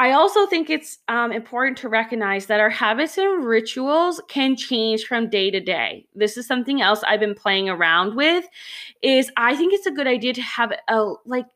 I 0.00 0.12
also 0.12 0.46
think 0.46 0.70
it's 0.70 0.98
um, 1.08 1.32
important 1.32 1.76
to 1.78 1.88
recognize 1.88 2.46
that 2.46 2.60
our 2.60 2.70
habits 2.70 3.18
and 3.18 3.44
rituals 3.44 4.22
can 4.28 4.54
change 4.54 5.04
from 5.04 5.28
day 5.28 5.50
to 5.50 5.58
day. 5.58 6.06
This 6.14 6.36
is 6.36 6.46
something 6.46 6.80
else 6.80 7.02
I've 7.02 7.18
been 7.18 7.34
playing 7.34 7.68
around 7.68 8.14
with. 8.14 8.44
Is 9.02 9.32
I 9.36 9.56
think 9.56 9.74
it's 9.74 9.86
a 9.86 9.90
good 9.90 10.06
idea 10.06 10.34
to 10.34 10.42
have 10.42 10.72
a 10.88 11.14
like 11.26 11.46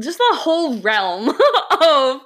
just 0.00 0.18
the 0.18 0.36
whole 0.36 0.78
realm 0.80 1.28
of 1.82 2.22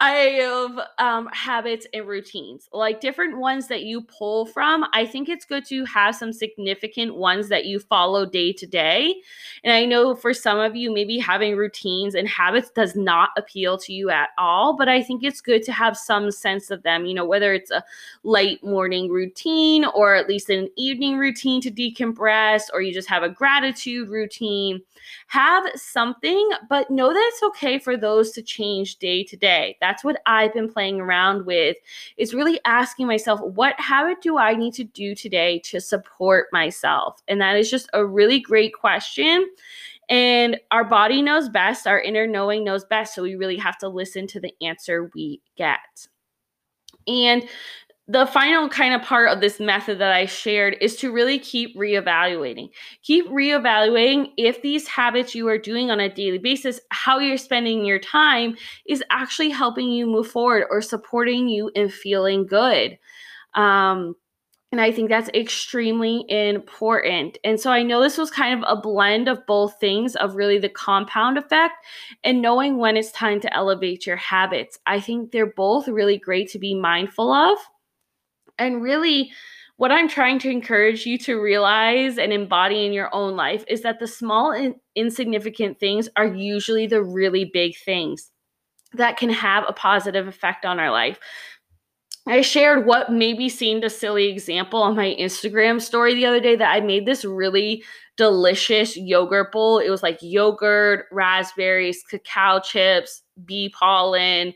of 0.00 0.78
um, 0.98 1.28
habits 1.32 1.86
and 1.94 2.06
routines. 2.06 2.68
Like 2.72 3.00
different 3.00 3.38
ones 3.38 3.68
that 3.68 3.84
you 3.84 4.02
pull 4.02 4.46
from 4.46 4.84
i 4.92 5.06
think 5.06 5.28
it's 5.28 5.44
good 5.44 5.64
to 5.66 5.84
have 5.86 6.14
some 6.14 6.32
significant 6.32 7.14
ones 7.16 7.48
that 7.48 7.64
you 7.64 7.78
follow 7.78 8.26
day 8.26 8.52
to 8.52 8.66
day. 8.66 9.14
And 9.62 9.72
i 9.72 9.84
know 9.84 10.14
for 10.14 10.34
some 10.34 10.58
of 10.58 10.76
you 10.76 10.92
maybe 10.92 11.18
having 11.18 11.56
routines 11.56 12.14
and 12.14 12.28
habits 12.28 12.70
does 12.70 12.94
not 12.94 13.30
appeal 13.36 13.78
to 13.78 13.92
you 13.92 14.10
at 14.10 14.30
all 14.38 14.76
but 14.76 14.88
i 14.88 15.02
think 15.02 15.22
it's 15.22 15.40
good 15.40 15.62
to 15.64 15.72
have 15.72 15.96
some 15.96 16.30
sense 16.30 16.70
of 16.70 16.82
them 16.82 17.06
you 17.06 17.14
know 17.14 17.24
whether 17.24 17.54
it's 17.54 17.70
a 17.70 17.84
late 18.22 18.62
morning 18.64 19.10
routine 19.10 19.84
or 19.84 20.14
at 20.14 20.28
least 20.28 20.50
an 20.50 20.68
evening 20.76 21.16
routine 21.16 21.60
to 21.60 21.70
decompress 21.70 22.62
or 22.72 22.80
you 22.80 22.92
just 22.92 23.08
have 23.08 23.22
a 23.22 23.28
gratitude 23.28 24.08
routine. 24.08 24.80
Have 25.28 25.64
something 25.74 26.50
but 26.68 26.90
know 27.04 27.12
that 27.12 27.30
it's 27.32 27.42
okay 27.42 27.78
for 27.78 27.96
those 27.96 28.30
to 28.32 28.42
change 28.42 28.96
day 28.96 29.22
to 29.24 29.36
day 29.36 29.76
that's 29.80 30.02
what 30.02 30.20
I've 30.26 30.52
been 30.54 30.72
playing 30.72 31.00
around 31.00 31.44
with 31.44 31.76
is 32.16 32.34
really 32.34 32.60
asking 32.64 33.06
myself, 33.06 33.40
what 33.40 33.78
habit 33.78 34.20
do 34.22 34.38
I 34.38 34.54
need 34.54 34.74
to 34.74 34.84
do 34.84 35.14
today 35.14 35.58
to 35.60 35.80
support 35.80 36.46
myself? 36.52 37.22
And 37.28 37.40
that 37.40 37.56
is 37.56 37.70
just 37.70 37.88
a 37.92 38.04
really 38.04 38.40
great 38.40 38.74
question. 38.74 39.48
And 40.08 40.58
our 40.70 40.84
body 40.84 41.22
knows 41.22 41.48
best, 41.48 41.86
our 41.86 42.00
inner 42.00 42.26
knowing 42.26 42.64
knows 42.64 42.84
best. 42.84 43.14
So 43.14 43.22
we 43.22 43.36
really 43.36 43.56
have 43.56 43.78
to 43.78 43.88
listen 43.88 44.26
to 44.28 44.40
the 44.40 44.54
answer 44.62 45.10
we 45.14 45.40
get. 45.56 46.06
And 47.06 47.46
the 48.06 48.26
final 48.26 48.68
kind 48.68 48.94
of 48.94 49.00
part 49.00 49.30
of 49.30 49.40
this 49.40 49.58
method 49.58 49.98
that 49.98 50.12
I 50.12 50.26
shared 50.26 50.76
is 50.82 50.96
to 50.96 51.10
really 51.10 51.38
keep 51.38 51.74
reevaluating. 51.76 52.68
Keep 53.02 53.28
reevaluating 53.28 54.28
if 54.36 54.60
these 54.60 54.86
habits 54.86 55.34
you 55.34 55.48
are 55.48 55.56
doing 55.56 55.90
on 55.90 56.00
a 56.00 56.12
daily 56.12 56.38
basis, 56.38 56.80
how 56.90 57.18
you're 57.18 57.38
spending 57.38 57.84
your 57.84 57.98
time, 57.98 58.56
is 58.86 59.02
actually 59.10 59.48
helping 59.50 59.88
you 59.90 60.06
move 60.06 60.28
forward 60.28 60.66
or 60.70 60.82
supporting 60.82 61.48
you 61.48 61.70
in 61.74 61.88
feeling 61.88 62.46
good. 62.46 62.98
Um, 63.54 64.16
and 64.70 64.80
I 64.80 64.90
think 64.90 65.08
that's 65.08 65.30
extremely 65.30 66.24
important. 66.28 67.38
And 67.44 67.60
so 67.60 67.70
I 67.70 67.84
know 67.84 68.02
this 68.02 68.18
was 68.18 68.30
kind 68.30 68.58
of 68.58 68.68
a 68.68 68.80
blend 68.80 69.28
of 69.28 69.46
both 69.46 69.78
things 69.78 70.16
of 70.16 70.34
really 70.34 70.58
the 70.58 70.68
compound 70.68 71.38
effect 71.38 71.74
and 72.24 72.42
knowing 72.42 72.76
when 72.76 72.96
it's 72.96 73.12
time 73.12 73.40
to 73.40 73.54
elevate 73.54 74.04
your 74.04 74.16
habits. 74.16 74.78
I 74.84 74.98
think 74.98 75.30
they're 75.30 75.46
both 75.46 75.86
really 75.86 76.18
great 76.18 76.50
to 76.50 76.58
be 76.58 76.74
mindful 76.74 77.32
of. 77.32 77.56
And 78.58 78.82
really, 78.82 79.32
what 79.76 79.90
I'm 79.90 80.08
trying 80.08 80.38
to 80.40 80.50
encourage 80.50 81.04
you 81.04 81.18
to 81.18 81.40
realize 81.40 82.18
and 82.18 82.32
embody 82.32 82.86
in 82.86 82.92
your 82.92 83.12
own 83.14 83.36
life 83.36 83.64
is 83.68 83.82
that 83.82 83.98
the 83.98 84.06
small 84.06 84.52
and 84.52 84.76
insignificant 84.94 85.80
things 85.80 86.08
are 86.16 86.26
usually 86.26 86.86
the 86.86 87.02
really 87.02 87.44
big 87.44 87.76
things 87.76 88.30
that 88.92 89.16
can 89.16 89.30
have 89.30 89.64
a 89.66 89.72
positive 89.72 90.28
effect 90.28 90.64
on 90.64 90.78
our 90.78 90.92
life. 90.92 91.18
I 92.26 92.40
shared 92.40 92.86
what 92.86 93.12
maybe 93.12 93.48
seemed 93.48 93.84
a 93.84 93.90
silly 93.90 94.28
example 94.30 94.82
on 94.82 94.96
my 94.96 95.14
Instagram 95.20 95.80
story 95.80 96.14
the 96.14 96.24
other 96.24 96.40
day 96.40 96.56
that 96.56 96.72
I 96.72 96.80
made 96.80 97.04
this 97.04 97.24
really 97.24 97.84
delicious 98.16 98.96
yogurt 98.96 99.52
bowl. 99.52 99.78
It 99.78 99.90
was 99.90 100.02
like 100.02 100.18
yogurt, 100.22 101.06
raspberries, 101.12 102.02
cacao 102.08 102.60
chips, 102.60 103.22
bee 103.44 103.68
pollen, 103.68 104.54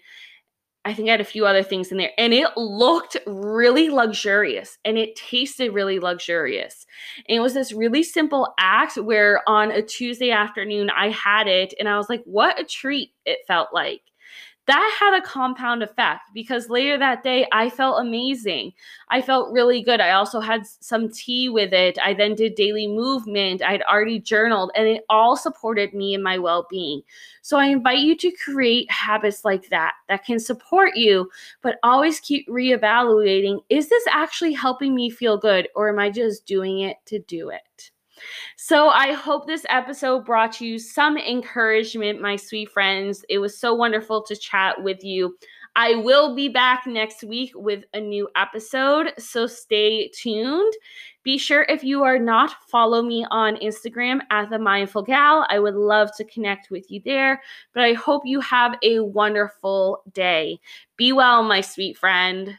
I 0.89 0.95
think 0.95 1.09
I 1.09 1.11
had 1.11 1.21
a 1.21 1.25
few 1.25 1.45
other 1.45 1.63
things 1.63 1.93
in 1.93 1.99
there, 1.99 2.13
and 2.17 2.33
it 2.33 2.49
looked 2.57 3.19
really 3.27 3.91
luxurious 3.91 4.79
and 4.87 4.97
it 4.97 5.17
tasted 5.17 5.75
really 5.75 5.99
luxurious. 5.99 6.87
And 7.29 7.37
it 7.37 7.41
was 7.41 7.53
this 7.53 7.75
really 7.75 8.03
simple 8.03 8.55
act 8.59 8.97
where 8.97 9.43
on 9.47 9.71
a 9.71 9.83
Tuesday 9.83 10.31
afternoon 10.31 10.89
I 10.89 11.11
had 11.11 11.47
it 11.47 11.75
and 11.79 11.91
I 11.91 11.99
was 11.99 12.09
like, 12.09 12.23
what 12.25 12.59
a 12.59 12.65
treat 12.65 13.13
it 13.27 13.41
felt 13.47 13.69
like. 13.75 14.01
That 14.69 14.97
had 15.01 15.19
a 15.19 15.23
compound 15.23 15.83
effect 15.83 16.21
because 16.35 16.69
later 16.69 16.99
that 16.99 17.23
day 17.23 17.47
I 17.53 17.71
felt 17.71 18.01
amazing. 18.01 18.75
I 19.09 19.23
felt 19.23 19.51
really 19.51 19.83
good. 19.83 19.99
I 19.99 20.11
also 20.11 20.41
had 20.41 20.67
some 20.67 21.11
tea 21.11 21.49
with 21.49 21.73
it. 21.73 21.99
I 22.05 22.13
then 22.13 22.35
did 22.35 22.55
daily 22.55 22.87
movement. 22.87 23.63
I'd 23.63 23.81
already 23.83 24.21
journaled, 24.21 24.71
and 24.77 24.87
it 24.87 25.05
all 25.09 25.37
supported 25.37 25.95
me 25.95 26.15
and 26.15 26.23
my 26.23 26.39
well 26.39 26.67
being. 26.69 27.01
So 27.41 27.57
I 27.57 27.67
invite 27.67 28.01
you 28.01 28.15
to 28.19 28.31
create 28.45 28.91
habits 28.91 29.43
like 29.43 29.71
that 29.71 29.95
that 30.09 30.25
can 30.27 30.39
support 30.39 30.97
you, 30.97 31.31
but 31.63 31.79
always 31.83 32.21
keep 32.21 32.47
reevaluating 32.47 33.61
is 33.71 33.89
this 33.89 34.05
actually 34.11 34.53
helping 34.53 34.95
me 34.95 35.09
feel 35.09 35.39
good, 35.39 35.69
or 35.75 35.89
am 35.89 35.99
I 35.99 36.11
just 36.11 36.45
doing 36.45 36.81
it 36.81 36.99
to 37.07 37.19
do 37.19 37.49
it? 37.49 37.91
So 38.57 38.89
I 38.89 39.13
hope 39.13 39.47
this 39.47 39.67
episode 39.69 40.25
brought 40.25 40.61
you 40.61 40.79
some 40.79 41.17
encouragement, 41.17 42.21
my 42.21 42.37
sweet 42.37 42.71
friends. 42.71 43.25
It 43.29 43.39
was 43.39 43.59
so 43.59 43.75
wonderful 43.75 44.23
to 44.25 44.37
chat 44.37 44.83
with 44.83 45.05
you. 45.05 45.37
I 45.77 45.95
will 45.95 46.35
be 46.35 46.49
back 46.49 46.87
next 46.87 47.23
week 47.23 47.53
with 47.55 47.85
a 47.95 48.01
new 48.01 48.29
episode, 48.35 49.13
so 49.17 49.47
stay 49.47 50.09
tuned. 50.09 50.73
Be 51.23 51.39
sure 51.39 51.67
if 51.69 51.85
you 51.85 52.03
are 52.03 52.19
not, 52.19 52.53
follow 52.69 53.03
me 53.03 53.27
on 53.31 53.57
Instagram 53.57 54.21
at 54.31 54.51
the 54.51 54.59
Mindful 54.59 55.03
Gal. 55.03 55.47
I 55.49 55.59
would 55.59 55.75
love 55.75 56.11
to 56.17 56.25
connect 56.25 56.71
with 56.71 56.91
you 56.91 57.01
there. 57.05 57.43
But 57.75 57.85
I 57.85 57.93
hope 57.93 58.23
you 58.25 58.41
have 58.41 58.77
a 58.83 59.01
wonderful 59.01 60.03
day. 60.13 60.59
Be 60.97 61.13
well, 61.13 61.43
my 61.43 61.61
sweet 61.61 61.97
friend. 61.97 62.57